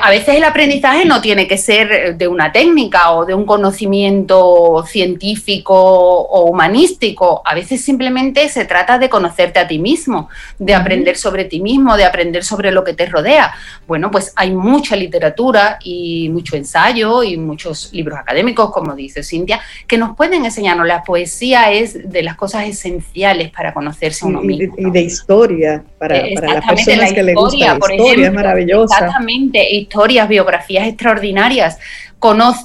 [0.00, 4.84] a veces el aprendizaje no tiene que ser de una técnica o de un conocimiento
[4.86, 10.28] científico o humanístico, a veces simplemente se trata de conocerte a ti mismo,
[10.58, 13.52] de aprender sobre ti mismo, de aprender sobre lo que te rodea.
[13.86, 19.60] Bueno, pues hay mucha literatura y mucho ensayo y muchos libros académicos, como dice Cintia,
[19.86, 20.86] que nos pueden enseñarnos.
[20.86, 24.74] La poesía es de las cosas esenciales para conocerse uno mismo.
[24.78, 28.94] Y de historia, para, las personas que les gusta la historia, es maravillosa.
[28.94, 31.78] Exactamente, historias, biografías extraordinarias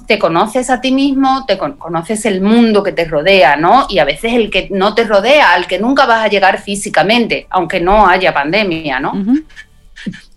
[0.07, 3.87] te conoces a ti mismo, te conoces el mundo que te rodea, ¿no?
[3.89, 7.45] Y a veces el que no te rodea, al que nunca vas a llegar físicamente,
[7.49, 9.13] aunque no haya pandemia, ¿no?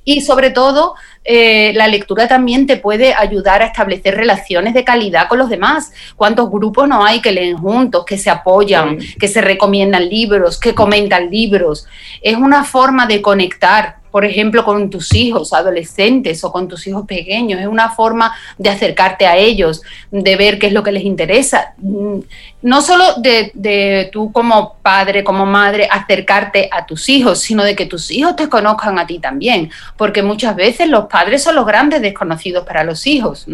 [0.05, 5.29] Y sobre todo, eh, la lectura también te puede ayudar a establecer relaciones de calidad
[5.29, 5.93] con los demás.
[6.17, 10.75] ¿Cuántos grupos no hay que leen juntos, que se apoyan, que se recomiendan libros, que
[10.75, 11.87] comentan libros?
[12.21, 17.07] Es una forma de conectar por ejemplo, con tus hijos adolescentes o con tus hijos
[17.07, 17.59] pequeños.
[17.61, 21.73] Es una forma de acercarte a ellos, de ver qué es lo que les interesa.
[21.79, 22.19] Mm,
[22.61, 27.87] no solo de, tú como padre, como madre, acercarte a tus hijos, sino de que
[27.87, 29.71] tus hijos te conozcan a ti también.
[29.97, 33.47] Porque muchas veces los padres son los grandes desconocidos para los hijos.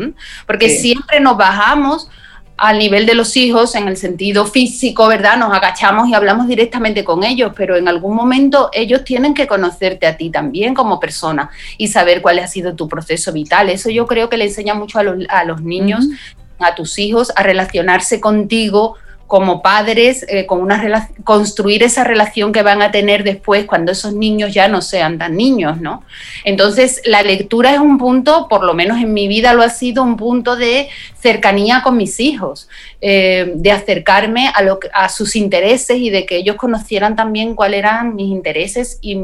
[0.45, 2.11] Porque siempre nos bajamos
[2.59, 5.37] al nivel de los hijos en el sentido físico, ¿verdad?
[5.37, 10.09] Nos agachamos y hablamos directamente con ellos, pero en algún momento ellos tienen que conocerte
[10.09, 13.71] a ti también como persona y saber cuál ha sido tu proceso vital.
[13.71, 15.05] Eso yo creo que le enseña mucho a
[15.45, 16.05] los, niños,
[16.59, 18.97] a tus hijos, a relacionarse contigo
[19.29, 24.15] como padres, eh, con una construir esa relación que van a tener después cuando esos
[24.15, 26.03] niños ya no sean tan niños, ¿no?
[26.45, 30.03] Entonces, la lectura es un punto, por lo menos en mi vida lo ha sido,
[30.03, 30.89] un punto de
[31.21, 32.69] cercanía con mis hijos.
[33.01, 37.79] eh, de acercarme a, lo, a sus intereses y de que ellos conocieran también cuáles
[37.79, 39.15] eran mis intereses y,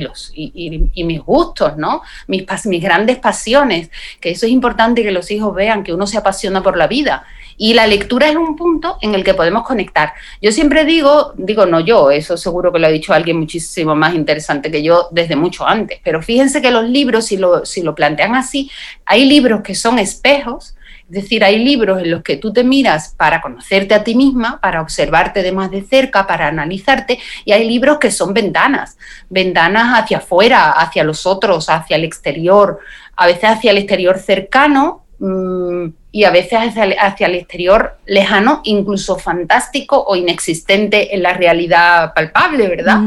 [0.00, 2.02] los, y, mis gustos, ¿no?
[2.26, 3.90] Mis, mis grandes pasiones,
[4.20, 7.24] que eso es importante que los hijos vean que uno se apasiona por la vida.
[7.56, 10.14] Y la lectura es un punto en el que podemos conectar.
[10.40, 14.14] Yo siempre digo, digo no yo, eso seguro que lo ha dicho alguien muchísimo más
[14.14, 17.94] interesante que yo desde mucho antes, pero fíjense que los libros, si lo, si lo
[17.94, 18.70] plantean así,
[19.04, 20.74] hay libros que son espejos,
[21.10, 24.60] es decir, hay libros en los que tú te miras para conocerte a ti misma,
[24.60, 28.96] para observarte de más de cerca, para analizarte, y hay libros que son ventanas,
[29.28, 32.78] ventanas hacia afuera, hacia los otros, hacia el exterior,
[33.16, 36.60] a veces hacia el exterior cercano mm, y a veces
[37.00, 43.00] hacia el, exterior lejano, incluso fantástico o inexistente en la realidad palpable, ¿verdad?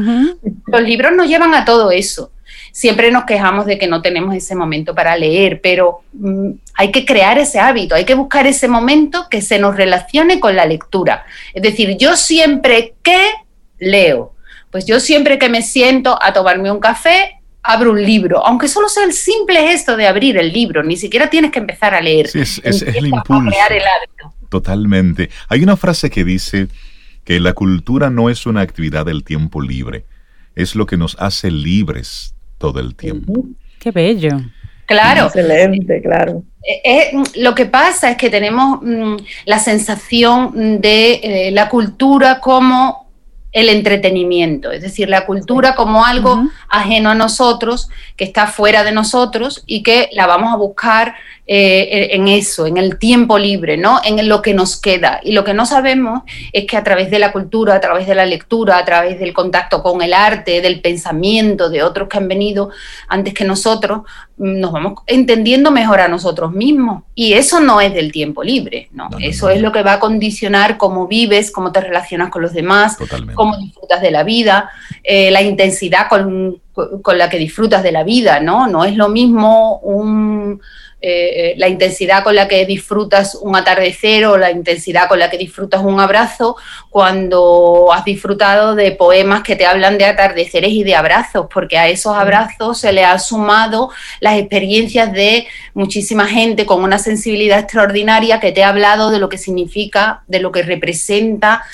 [0.66, 2.32] Los libros nos llevan a todo eso.
[2.74, 7.04] Siempre nos quejamos de que no tenemos ese momento para leer, pero mm, hay que
[7.04, 11.24] crear ese hábito, hay que buscar ese momento que se nos relacione con la lectura.
[11.52, 13.30] Es decir, yo siempre que
[13.78, 14.34] leo,
[14.72, 18.88] pues yo siempre que me siento a tomarme un café, abro un libro, aunque solo
[18.88, 22.26] sea el simple gesto de abrir el libro, ni siquiera tienes que empezar a leer.
[22.26, 23.56] Sí, es, el impulso.
[23.70, 24.34] el hábito.
[24.48, 25.30] Totalmente.
[25.48, 26.66] Hay una frase que dice
[27.22, 30.06] que la cultura no es una actividad del tiempo libre,
[30.56, 32.33] es lo que nos hace libres
[32.64, 33.44] todo el tiempo.
[33.78, 34.30] Qué bello.
[34.86, 35.26] Claro.
[35.26, 36.44] Excelente, claro.
[36.66, 42.40] Eh, eh, lo que pasa es que tenemos mm, la sensación de eh, la cultura
[42.40, 43.10] como
[43.52, 46.42] el entretenimiento, es decir, la cultura como algo
[46.76, 51.14] ajeno a nosotros, que está fuera de nosotros y que la vamos a buscar
[51.46, 54.00] eh, en eso, en el tiempo libre, ¿no?
[54.02, 55.20] En lo que nos queda.
[55.22, 56.22] Y lo que no sabemos
[56.54, 59.34] es que a través de la cultura, a través de la lectura, a través del
[59.34, 62.70] contacto con el arte, del pensamiento de otros que han venido
[63.08, 64.04] antes que nosotros,
[64.38, 67.02] mm, nos vamos entendiendo mejor a nosotros mismos.
[67.14, 69.10] Y eso no es del tiempo libre, ¿no?
[69.20, 72.96] eso es lo que va a condicionar cómo vives, cómo te relacionas con los demás,
[73.34, 74.70] cómo disfrutas de la vida,
[75.02, 78.66] eh, la intensidad con, con la que disfrutas de la vida, ¿no?
[78.66, 80.60] No es lo mismo un
[81.06, 85.36] eh, la intensidad con la que disfrutas un atardecer o la intensidad con la que
[85.36, 86.56] disfrutas un abrazo
[86.88, 91.88] cuando has disfrutado de poemas que te hablan de atardeceres y de abrazos, porque a
[91.88, 93.90] esos abrazos se le ha sumado
[94.20, 99.28] las experiencias de muchísima gente con una sensibilidad extraordinaria que te ha hablado de lo
[99.28, 101.64] que significa, de lo que representa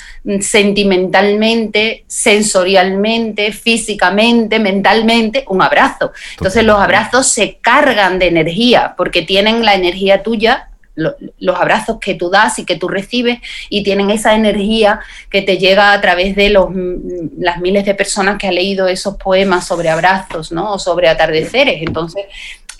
[0.41, 6.11] sentimentalmente, sensorialmente, físicamente, mentalmente, un abrazo.
[6.33, 12.15] Entonces los abrazos se cargan de energía porque tienen la energía tuya, los abrazos que
[12.15, 14.99] tú das y que tú recibes, y tienen esa energía
[15.29, 18.87] que te llega a través de los, mm, las miles de personas que han leído
[18.87, 20.73] esos poemas sobre abrazos, ¿no?
[20.73, 21.81] O sobre atardeceres.
[21.81, 22.25] Entonces,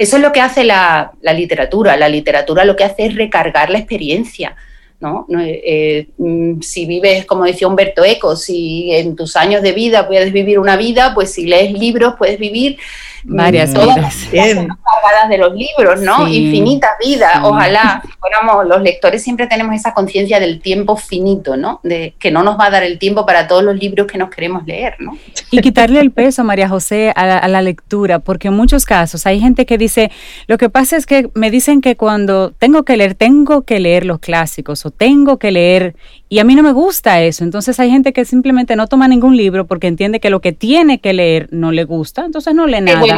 [0.01, 1.95] eso es lo que hace la, literatura.
[1.95, 4.55] La literatura lo que hace es recargar la experiencia.
[5.01, 5.25] ¿No?
[5.29, 10.31] Eh, mm, si vives, como decía Humberto Eco, si en tus años de vida puedes
[10.31, 12.77] vivir una vida, pues si lees libros puedes vivir
[13.23, 14.15] varias vidas.
[14.31, 16.27] cargadas de los libros, ¿no?
[16.27, 17.39] Infinitas vidas.
[17.43, 21.79] Ojalá fuéramos los lectores siempre tenemos esa conciencia del tiempo finito, ¿no?
[21.83, 24.29] De que no nos va a dar el tiempo para todos los libros que nos
[24.29, 25.17] queremos leer, ¿no?
[25.49, 29.67] Y quitarle el peso, María José, a la, lectura, porque en muchos casos hay gente
[29.67, 30.11] que dice,
[30.47, 34.05] lo que pasa es que me dicen que cuando tengo que leer, tengo que leer
[34.05, 35.95] los clásicos o tengo que leer
[36.29, 37.43] y a mí no me gusta eso.
[37.43, 40.99] Entonces hay gente que simplemente no toma ningún libro porque entiende que lo que tiene
[40.99, 43.17] que leer no le gusta, entonces no lee nada.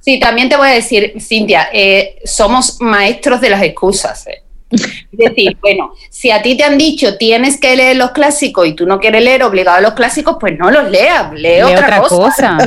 [0.00, 4.26] sí, también te voy a decir, Cintia, eh, somos maestros de las excusas.
[4.26, 4.42] Eh.
[4.72, 8.74] Es decir, bueno, si a ti te han dicho tienes que leer los clásicos y
[8.74, 12.58] tú no quieres leer obligado a los clásicos, pues no los leas, lee, otra, cosa.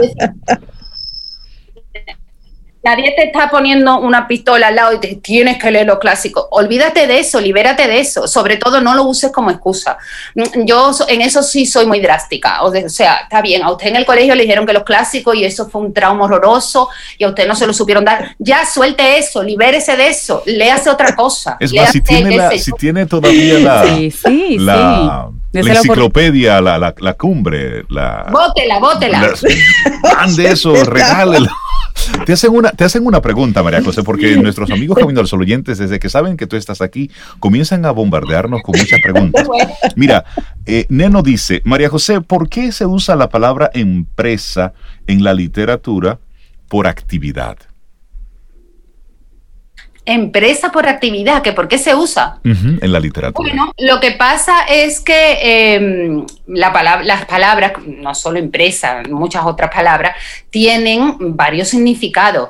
[2.85, 6.45] Nadie te está poniendo una pistola al lado y te tienes que leer los clásicos.
[6.51, 8.27] Olvídate de eso, libérate de eso.
[8.27, 9.97] Sobre todo, no lo uses como excusa.
[10.35, 12.61] Mm, yo en eso sí soy muy drástica.
[12.61, 15.43] O sea, está bien, a usted en el colegio le dijeron que los clásicos y
[15.43, 18.35] eso fue un trauma horroroso y a usted no se lo supieron dar.
[18.37, 21.57] Ya suelte eso, libérese de eso, léase otra cosa.
[21.59, 22.01] Es más, si
[22.71, 23.59] tiene, todavía
[24.59, 28.27] la, enciclopedia, la, la, cumbre, la.
[28.31, 29.33] Bótela, bótela.
[30.35, 31.49] de eso, regálelo.
[32.25, 35.41] Te hacen una, te hacen una pregunta, María José, porque nuestros amigos Camino al Sol
[35.41, 39.47] oyentes, desde que saben que tú estás aquí, comienzan a bombardearnos con muchas preguntas.
[39.95, 40.25] Mira,
[40.65, 44.73] eh, Neno dice, María José, ¿por qué se usa la palabra empresa
[45.07, 46.19] en la literatura
[46.67, 47.57] por actividad?
[50.05, 52.39] Empresa por actividad, que por qué se usa.
[52.43, 53.49] en la literatura.
[53.49, 59.45] Bueno, lo que pasa es que em, la palabra, las palabras, no solo empresa, muchas
[59.45, 60.15] otras palabras,
[60.49, 62.49] tienen varios significados.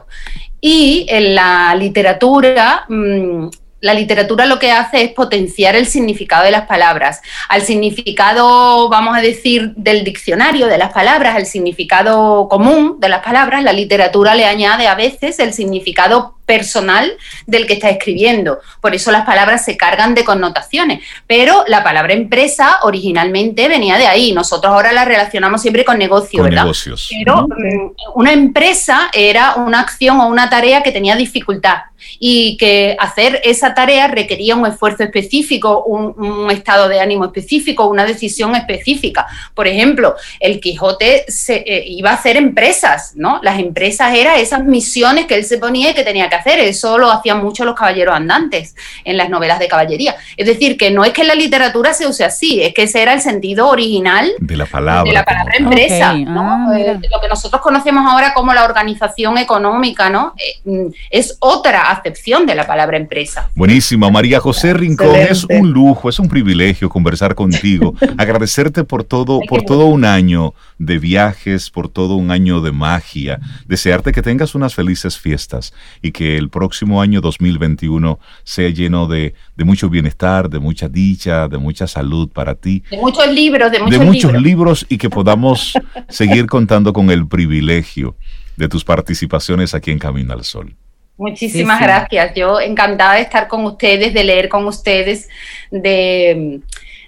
[0.60, 3.48] Y en la literatura, mm,
[3.86, 7.22] la literatura lo que hace es potenciar el significado de las palabras.
[7.50, 13.24] Al significado, vamos a decir, del diccionario de las palabras, al significado común de las
[13.24, 18.60] palabras, la literatura le añade a veces el significado personal del que está escribiendo.
[18.82, 21.02] Por eso las palabras se cargan de connotaciones.
[21.28, 24.32] Pero la palabra empresa originalmente venía de ahí.
[24.32, 26.64] Nosotros ahora la relacionamos siempre con negocio, Con ¿verdad?
[26.64, 27.10] negocios.
[27.18, 31.78] Pero mm, una empresa era una acción o una tarea que tenía dificultad
[32.20, 37.88] y que hacer esa tarea requería un esfuerzo específico, un, un estado de ánimo específico,
[37.88, 39.26] una decisión específica.
[39.54, 43.40] Por ejemplo, el Quijote se, eh, iba a hacer empresas, ¿no?
[43.42, 46.60] Las empresas eran esas misiones que él se ponía y que tenía que hacer.
[46.60, 50.16] Eso lo hacían mucho los caballeros andantes en las novelas de caballería.
[50.38, 53.02] Es decir, que no es que en la literatura se use así, es que ese
[53.02, 55.04] era el sentido original De la palabra.
[55.10, 56.70] de la palabra empresa, ¿no?
[56.70, 56.80] ah.
[56.80, 60.34] Eh, lo que nosotros conocemos ahora como la organización económica, ¿no?
[60.38, 63.50] Eh, mm, es otra acepción de la palabra empresa.
[63.56, 69.40] Buenísimo, María José Rincón, es un lujo, es un privilegio conversar contigo, agradecerte por todo,
[69.48, 74.56] por todo un año de viajes, por todo un año de magia, desearte que tengas
[74.56, 80.50] unas felices fiestas y que el próximo año 2021 sea lleno de, de mucho bienestar,
[80.50, 84.32] de mucha dicha, de mucha salud para ti, De muchos libros, de muchos, de muchos
[84.32, 84.44] libros.
[84.44, 85.74] libros y que podamos
[86.10, 88.16] seguir contando con el privilegio
[88.58, 90.76] de tus participaciones aquí en Camino al Sol.
[91.18, 91.88] Muchísimas Sí, sí.
[91.88, 92.36] gracias.
[92.36, 95.30] Yo encantada de estar con ustedes, de leer con ustedes,
[95.72, 96.60] de,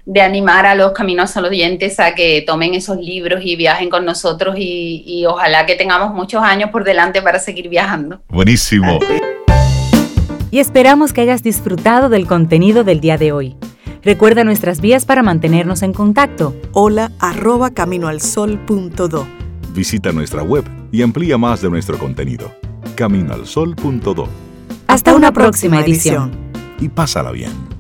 [0.08, 3.90] de animar a los caminos a los oyentes a que tomen esos libros y viajen
[3.90, 8.22] con nosotros y, y ojalá que tengamos muchos años por delante para seguir viajando.
[8.30, 9.00] Buenísimo.
[10.50, 13.58] Y esperamos que hayas disfrutado del contenido del día de hoy.
[14.02, 16.56] Recuerda nuestras vías para mantenernos en contacto.
[16.72, 19.28] Hola arroba caminoalsol.do.
[19.74, 22.50] Visita nuestra web y amplía más de nuestro contenido.
[22.96, 24.30] Caminoalsol.do
[24.88, 26.32] Hasta una próxima edición.
[26.80, 27.77] y pásala bien.